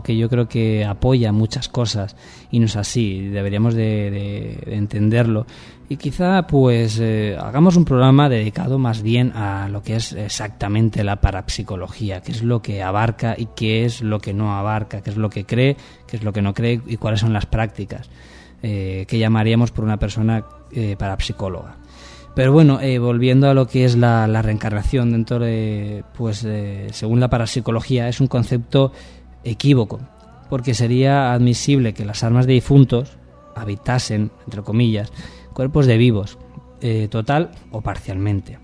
que 0.00 0.16
yo 0.16 0.28
creo 0.28 0.48
que 0.48 0.84
apoya 0.84 1.32
muchas 1.32 1.68
cosas 1.68 2.16
y 2.50 2.60
no 2.60 2.66
es 2.66 2.76
así, 2.76 3.28
deberíamos 3.28 3.74
de, 3.74 4.62
entenderlo. 4.66 5.46
Y 5.88 5.96
quizá 5.96 6.46
pues 6.46 6.98
eh, 7.00 7.36
hagamos 7.38 7.76
un 7.76 7.84
programa 7.84 8.28
dedicado 8.28 8.78
más 8.78 9.02
bien 9.02 9.32
a 9.32 9.68
lo 9.68 9.82
que 9.82 9.96
es 9.96 10.12
exactamente 10.12 11.04
la 11.04 11.20
parapsicología, 11.20 12.22
qué 12.22 12.32
es 12.32 12.42
lo 12.42 12.62
que 12.62 12.82
abarca 12.82 13.34
y 13.36 13.48
qué 13.54 13.84
es 13.84 14.00
lo 14.00 14.20
que 14.20 14.32
no 14.32 14.54
abarca, 14.54 15.02
qué 15.02 15.10
es 15.10 15.16
lo 15.16 15.28
que 15.28 15.44
cree, 15.44 15.76
qué 16.06 16.16
es 16.16 16.22
lo 16.22 16.32
que 16.32 16.40
no 16.40 16.54
cree 16.54 16.80
y 16.86 16.96
cuáles 16.96 17.20
son 17.20 17.34
las 17.34 17.44
prácticas 17.44 18.08
eh, 18.62 19.04
que 19.06 19.18
llamaríamos 19.18 19.70
por 19.70 19.84
una 19.84 19.98
persona 19.98 20.44
eh, 20.70 20.96
parapsicóloga. 20.98 21.76
Pero 22.34 22.50
bueno, 22.50 22.80
volviendo 22.98 23.50
a 23.50 23.52
lo 23.52 23.66
que 23.66 23.84
es 23.84 23.94
la, 23.94 24.26
la 24.26 24.40
reencarnación 24.40 25.12
dentro 25.12 25.38
de, 25.38 26.02
pues, 26.16 26.46
según 26.92 27.20
la 27.20 27.28
parapsicología, 27.28 28.08
es 28.08 28.22
un 28.22 28.26
concepto 28.26 28.90
equívoco, 29.44 30.00
porque 30.48 30.74
sería 30.74 31.32
admisible 31.32 31.94
que 31.94 32.04
las 32.04 32.24
almas 32.24 32.46
de 32.46 32.54
difuntos 32.54 33.16
habitasen, 33.54 34.30
entre 34.44 34.62
comillas, 34.62 35.12
cuerpos 35.52 35.86
de 35.86 35.96
vivos, 35.98 36.38
eh, 36.80 37.08
total 37.10 37.50
o 37.70 37.80
parcialmente. 37.80 38.58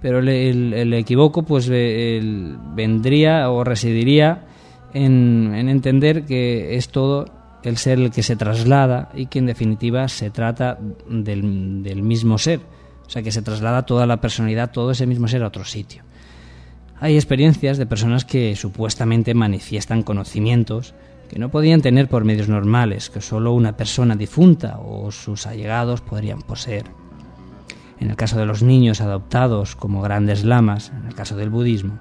Pero 0.00 0.18
el, 0.18 0.92
equivoco 0.94 1.44
pues 1.44 1.68
vendría 1.68 3.50
o 3.50 3.64
residiría 3.64 4.44
en, 4.92 5.54
entender 5.54 6.24
que 6.26 6.76
es 6.76 6.90
todo 6.90 7.26
el 7.62 7.78
ser 7.78 7.98
el 7.98 8.10
que 8.10 8.22
se 8.22 8.36
traslada 8.36 9.10
y 9.14 9.26
que 9.26 9.38
en 9.38 9.46
definitiva 9.46 10.08
se 10.08 10.30
trata 10.30 10.78
del, 11.08 11.82
del 11.82 12.02
mismo 12.02 12.36
ser. 12.36 12.60
O 13.06 13.10
sea, 13.10 13.22
que 13.22 13.32
se 13.32 13.42
traslada 13.42 13.86
toda 13.86 14.06
la 14.06 14.20
personalidad, 14.20 14.72
todo 14.72 14.90
ese 14.90 15.06
mismo 15.06 15.28
ser 15.28 15.42
a 15.42 15.48
otro 15.48 15.64
sitio. 15.64 16.03
Hay 17.00 17.16
experiencias 17.16 17.76
de 17.76 17.86
personas 17.86 18.24
que 18.24 18.54
supuestamente 18.56 19.34
manifiestan 19.34 20.02
conocimientos 20.02 20.94
que 21.28 21.38
no 21.38 21.50
podían 21.50 21.82
tener 21.82 22.08
por 22.08 22.24
medios 22.24 22.48
normales, 22.48 23.10
que 23.10 23.20
solo 23.20 23.52
una 23.52 23.76
persona 23.76 24.14
difunta 24.14 24.78
o 24.78 25.10
sus 25.10 25.46
allegados 25.46 26.00
podrían 26.00 26.42
poseer. 26.42 26.84
En 27.98 28.10
el 28.10 28.16
caso 28.16 28.38
de 28.38 28.46
los 28.46 28.62
niños 28.62 29.00
adoptados 29.00 29.76
como 29.76 30.02
grandes 30.02 30.44
lamas, 30.44 30.92
en 30.96 31.06
el 31.06 31.14
caso 31.14 31.36
del 31.36 31.50
budismo. 31.50 31.98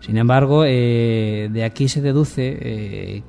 Sin 0.00 0.18
embargo, 0.18 0.64
eh, 0.66 1.48
de 1.52 1.64
aquí 1.64 1.88
se 1.88 2.00
deduce 2.00 2.58
eh, 2.60 3.22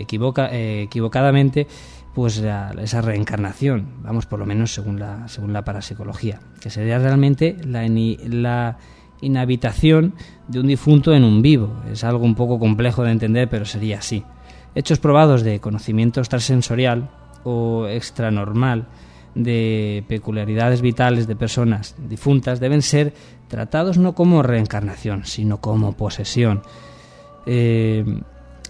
equivoca, 0.00 0.48
eh, 0.52 0.82
equivocadamente 0.82 1.66
pues 2.14 2.38
esa 2.38 3.00
reencarnación, 3.00 3.88
vamos 4.02 4.26
por 4.26 4.38
lo 4.38 4.46
menos 4.46 4.72
según 4.72 5.00
la, 5.00 5.26
según 5.26 5.52
la 5.52 5.64
parapsicología, 5.64 6.38
que 6.60 6.70
sería 6.70 7.00
realmente 7.00 7.56
la, 7.66 7.88
la 7.88 8.78
inhabitación 9.20 10.14
de 10.48 10.60
un 10.60 10.66
difunto 10.66 11.14
en 11.14 11.24
un 11.24 11.42
vivo. 11.42 11.72
Es 11.90 12.04
algo 12.04 12.24
un 12.24 12.34
poco 12.34 12.58
complejo 12.58 13.02
de 13.04 13.12
entender, 13.12 13.48
pero 13.48 13.64
sería 13.64 13.98
así. 13.98 14.24
Hechos 14.74 14.98
probados 14.98 15.42
de 15.42 15.60
conocimiento 15.60 16.20
extrasensorial 16.20 17.10
o 17.44 17.86
extranormal 17.86 18.86
de 19.34 20.04
peculiaridades 20.08 20.80
vitales 20.80 21.26
de 21.26 21.36
personas 21.36 21.96
difuntas 22.08 22.60
deben 22.60 22.82
ser 22.82 23.12
tratados 23.48 23.98
no 23.98 24.14
como 24.14 24.42
reencarnación, 24.42 25.24
sino 25.24 25.60
como 25.60 25.92
posesión. 25.92 26.62
Eh, 27.46 28.04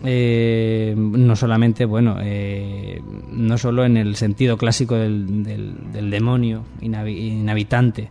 eh, 0.03 0.95
no 0.97 1.37
solamente, 1.37 1.85
bueno, 1.85 2.17
eh, 2.21 3.01
no 3.31 3.57
solo 3.59 3.85
en 3.85 3.97
el 3.97 4.17
sentido 4.17 4.57
clásico 4.57 4.97
del, 4.97 5.45
del 5.45 6.11
demonio 6.11 6.65
inhabitante, 6.81 8.11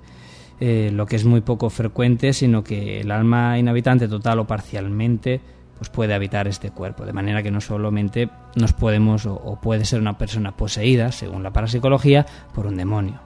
eh, 0.66 0.92
lo 0.94 1.06
que 1.06 1.18
es 1.18 1.26
muy 1.26 1.42
poco 1.42 1.70
frecuente, 1.70 2.32
sino 2.32 2.64
que 2.64 3.02
el 3.02 3.12
alma 3.12 3.60
inhabitante 3.60 4.08
total 4.08 4.40
o 4.40 4.48
parcialmente 4.48 5.42
pues 5.78 5.90
puede 5.90 6.14
habitar 6.14 6.48
este 6.48 6.72
cuerpo, 6.72 7.04
de 7.04 7.12
manera 7.12 7.44
que 7.44 7.52
no 7.52 7.60
solamente 7.60 8.30
nos 8.56 8.72
podemos 8.72 9.26
o, 9.26 9.60
puede 9.62 9.84
ser 9.84 10.00
una 10.00 10.18
persona 10.18 10.56
poseída, 10.56 11.12
según 11.12 11.44
la 11.44 11.52
parapsicología, 11.52 12.26
por 12.56 12.66
un 12.66 12.78
demonio. 12.78 13.20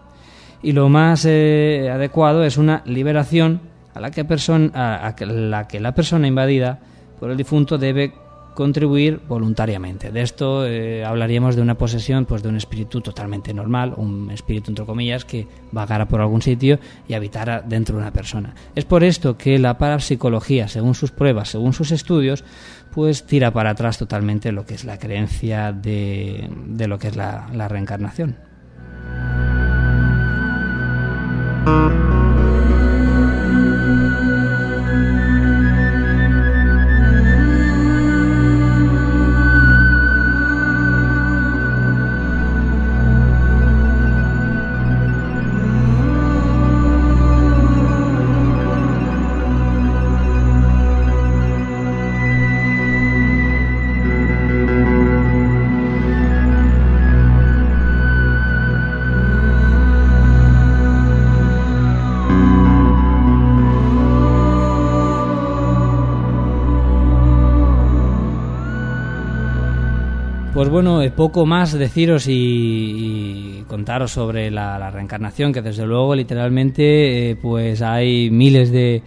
Y 0.64 0.72
lo 0.72 0.90
más 0.90 1.26
eh, 1.26 1.92
adecuado 1.94 2.44
es 2.44 2.58
una 2.58 2.82
liberación 2.86 3.62
a 3.94 4.00
la 4.00 4.10
que, 4.10 4.22
a 4.74 5.16
la 5.20 5.68
que 5.68 5.80
la 5.80 5.94
persona 5.94 6.28
invadida 6.28 6.80
por 7.20 7.30
el 7.30 7.38
difunto 7.38 7.78
debe 7.78 8.14
contribuir 8.58 9.22
voluntariamente. 9.28 10.12
De 10.12 10.24
esto 10.24 10.66
eh, 10.66 11.06
hablaríamos 11.06 11.56
de 11.56 11.62
una 11.62 11.78
posesión 11.78 12.26
pues 12.26 12.42
de 12.42 12.50
un 12.50 12.56
espíritu 12.56 13.02
totalmente 13.02 13.54
normal, 13.54 13.94
un 13.98 14.32
espíritu 14.32 14.72
entre 14.72 14.84
comillas 14.84 15.26
que 15.26 15.48
vagara 15.72 16.08
por 16.08 16.22
algún 16.22 16.42
sitio 16.42 16.80
y 17.08 17.14
habitara 17.14 17.62
dentro 17.62 17.96
de 17.96 18.02
una 18.02 18.12
persona. 18.12 18.56
Es 18.74 18.84
por 18.84 19.04
esto 19.04 19.38
que 19.38 19.60
la 19.60 19.78
parapsicología, 19.78 20.68
según 20.68 20.96
sus 20.96 21.12
pruebas, 21.12 21.50
según 21.50 21.74
sus 21.74 21.92
estudios, 21.92 22.44
pues 22.96 23.28
tira 23.28 23.54
para 23.54 23.70
atrás 23.70 24.00
totalmente 24.00 24.52
lo 24.52 24.66
que 24.66 24.74
es 24.74 24.86
la 24.86 24.98
creencia 24.98 25.72
de, 25.72 26.50
lo 26.88 26.98
que 26.98 27.10
es 27.10 27.16
la, 27.16 27.50
la 27.54 27.68
reencarnación. 27.68 28.38
Bueno, 70.78 71.02
poco 71.16 71.48
más 71.48 71.74
deciros 71.74 72.28
y, 72.28 72.34
y 72.34 73.64
contaros 73.68 74.12
sobre 74.12 74.52
la, 74.52 74.92
reencarnación, 74.92 75.52
que 75.52 75.64
desde 75.64 75.88
luego 75.88 76.14
literalmente 76.14 77.32
eh, 77.32 77.36
pues 77.36 77.82
hay 77.82 78.30
miles 78.30 78.72
de, 78.72 79.02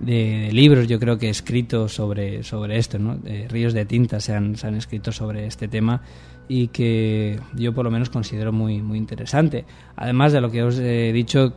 de, 0.00 0.46
de 0.46 0.52
libros, 0.52 0.88
yo 0.88 0.98
creo 0.98 1.18
que 1.18 1.30
escritos 1.30 1.94
sobre, 1.94 2.42
sobre 2.42 2.76
esto, 2.76 2.98
¿no? 2.98 3.20
Eh, 3.24 3.46
ríos 3.48 3.72
de 3.72 3.84
tinta 3.84 4.18
se 4.18 4.34
han, 4.34 4.56
se 4.56 4.66
han 4.66 4.74
escrito 4.74 5.12
sobre 5.12 5.46
este 5.46 5.68
tema 5.68 6.02
y 6.48 6.66
que 6.68 7.38
yo 7.54 7.72
por 7.72 7.84
lo 7.84 7.92
menos 7.92 8.10
considero 8.10 8.52
muy, 8.52 8.82
muy 8.82 8.98
interesante. 8.98 9.64
Además 9.94 10.32
de 10.32 10.40
lo 10.40 10.50
que 10.50 10.64
os 10.64 10.76
he 10.80 11.12
dicho, 11.12 11.54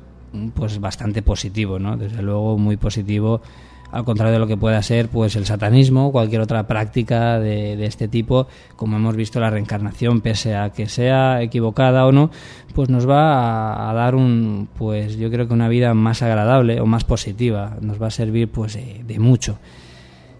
pues 0.53 0.79
bastante 0.79 1.23
positivo, 1.23 1.79
¿no? 1.79 1.97
Desde 1.97 2.21
luego 2.21 2.55
muy 2.59 2.77
positivo 2.77 3.41
al 3.91 4.03
contrario 4.03 4.33
de 4.33 4.39
lo 4.39 4.47
que 4.47 4.57
pueda 4.57 4.81
ser 4.81 5.09
pues 5.09 5.35
el 5.35 5.45
satanismo 5.45 6.07
o 6.07 6.11
cualquier 6.11 6.41
otra 6.41 6.67
práctica 6.67 7.39
de, 7.39 7.75
de, 7.75 7.85
este 7.85 8.07
tipo, 8.07 8.47
como 8.75 8.97
hemos 8.97 9.15
visto 9.15 9.39
la 9.39 9.49
reencarnación, 9.49 10.21
pese 10.21 10.55
a 10.55 10.71
que 10.71 10.87
sea 10.87 11.41
equivocada 11.41 12.05
o 12.05 12.11
no, 12.11 12.31
pues 12.73 12.89
nos 12.89 13.09
va 13.09 13.73
a, 13.73 13.89
a 13.89 13.93
dar 13.93 14.15
un, 14.15 14.67
pues 14.77 15.17
yo 15.17 15.29
creo 15.31 15.47
que 15.47 15.53
una 15.53 15.69
vida 15.69 15.93
más 15.93 16.21
agradable 16.21 16.81
o 16.81 16.85
más 16.85 17.03
positiva, 17.03 17.77
nos 17.81 18.01
va 18.01 18.07
a 18.07 18.11
servir 18.11 18.49
pues 18.49 18.73
de, 18.73 19.01
de 19.05 19.19
mucho. 19.19 19.57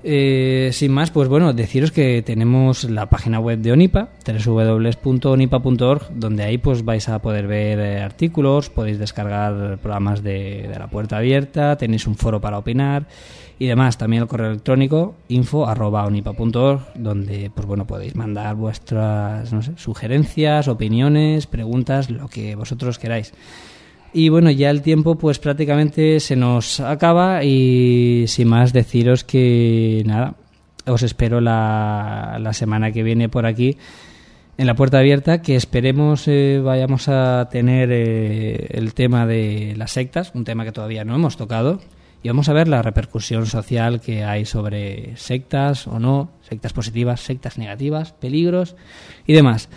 Eh, 0.07 0.69
sin 0.71 0.91
más, 0.91 1.09
pues 1.09 1.27
bueno, 1.27 1.51
deciros 1.53 1.91
que 1.91 2.21
tenemos 2.21 2.83
la 2.83 3.09
página 3.09 3.39
web 3.39 3.57
de 3.57 3.71
Onipa, 3.71 4.09
www.onipa.org, 4.45 6.01
donde 6.13 6.43
ahí 6.43 6.59
pues 6.59 6.85
vais 6.85 7.09
a 7.09 7.17
poder 7.23 7.47
ver 7.47 7.79
eh, 7.79 8.01
artículos, 8.03 8.69
podéis 8.69 8.99
descargar 8.99 9.79
programas 9.79 10.21
de, 10.21 10.69
la 10.77 10.85
puerta 10.91 11.17
abierta, 11.17 11.75
tenéis 11.77 12.05
un 12.05 12.15
foro 12.17 12.39
para 12.39 12.59
opinar 12.59 13.07
y 13.57 13.65
demás. 13.65 13.97
También 13.97 14.21
el 14.21 14.29
correo 14.29 14.51
electrónico 14.51 15.15
info@onipa.org, 15.27 16.81
donde 16.93 17.49
pues 17.55 17.65
bueno 17.65 17.87
podéis 17.87 18.15
mandar 18.15 18.55
vuestras 18.55 19.49
sugerencias, 19.75 20.67
opiniones, 20.67 21.47
preguntas, 21.47 22.11
lo 22.11 22.27
que 22.27 22.53
vosotros 22.53 22.99
queráis. 22.99 23.33
Y 24.17 24.29
bueno, 24.29 24.49
ya 24.49 24.69
el 24.69 24.81
tiempo 24.81 25.15
pues 25.15 25.39
prácticamente 25.39 26.21
se 26.21 26.37
nos 26.37 26.79
acaba 26.79 27.43
y 27.43 28.23
sin 28.29 28.47
más 28.47 28.71
deciros 28.71 29.25
que 29.25 30.03
nada, 30.05 30.35
os 30.85 31.03
espero 31.03 31.41
la, 31.41 32.37
la 32.39 32.53
semana 32.53 32.93
que 32.93 33.03
viene 33.03 33.27
por 33.27 33.45
aquí 33.45 33.75
en 34.57 34.67
la 34.67 34.75
puerta 34.75 34.99
abierta 34.99 35.41
que 35.41 35.57
esperemos 35.57 36.29
eh, 36.29 36.61
vayamos 36.63 37.09
a 37.09 37.49
tener 37.51 37.89
eh, 37.91 38.67
el 38.69 38.93
tema 38.93 39.27
de 39.27 39.73
las 39.75 39.91
sectas, 39.91 40.31
un 40.33 40.45
tema 40.45 40.63
que 40.63 40.71
todavía 40.71 41.03
no 41.03 41.15
hemos 41.15 41.35
tocado 41.35 41.81
y 42.23 42.29
vamos 42.29 42.47
a 42.47 42.53
ver 42.53 42.69
la 42.69 42.81
repercusión 42.81 43.45
social 43.47 43.99
que 43.99 44.23
hay 44.23 44.45
sobre 44.45 45.17
sectas 45.17 45.87
o 45.87 45.99
no, 45.99 46.29
sectas 46.41 46.71
positivas, 46.71 47.19
sectas 47.19 47.57
negativas, 47.57 48.13
peligros 48.13 48.77
y 49.27 49.33
demás. 49.33 49.67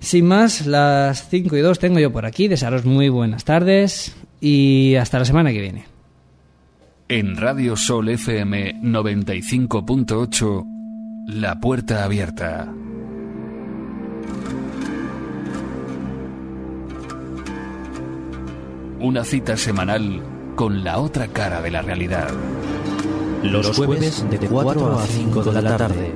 Sin 0.00 0.26
más, 0.26 0.66
las 0.66 1.28
5 1.28 1.56
y 1.56 1.60
2 1.60 1.78
tengo 1.78 1.98
yo 1.98 2.10
por 2.10 2.24
aquí. 2.24 2.48
Desearos 2.48 2.86
muy 2.86 3.10
buenas 3.10 3.44
tardes 3.44 4.16
y 4.40 4.94
hasta 4.96 5.18
la 5.18 5.26
semana 5.26 5.52
que 5.52 5.60
viene. 5.60 5.84
En 7.08 7.36
Radio 7.36 7.76
Sol 7.76 8.08
FM 8.08 8.80
95.8, 8.82 11.26
La 11.28 11.60
Puerta 11.60 12.04
Abierta. 12.04 12.72
Una 19.00 19.24
cita 19.24 19.56
semanal 19.56 20.22
con 20.56 20.82
la 20.82 20.98
otra 20.98 21.28
cara 21.28 21.60
de 21.60 21.70
la 21.70 21.82
realidad. 21.82 22.30
Los 23.42 23.76
jueves 23.76 24.24
de 24.30 24.38
4 24.38 24.98
a 24.98 25.06
5 25.06 25.44
de 25.44 25.62
la 25.62 25.76
tarde. 25.76 26.14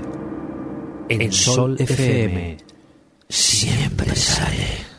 En 1.09 1.32
Sol 1.32 1.76
FM 1.78 2.74
siempre 3.29 4.14
sale. 4.14 4.93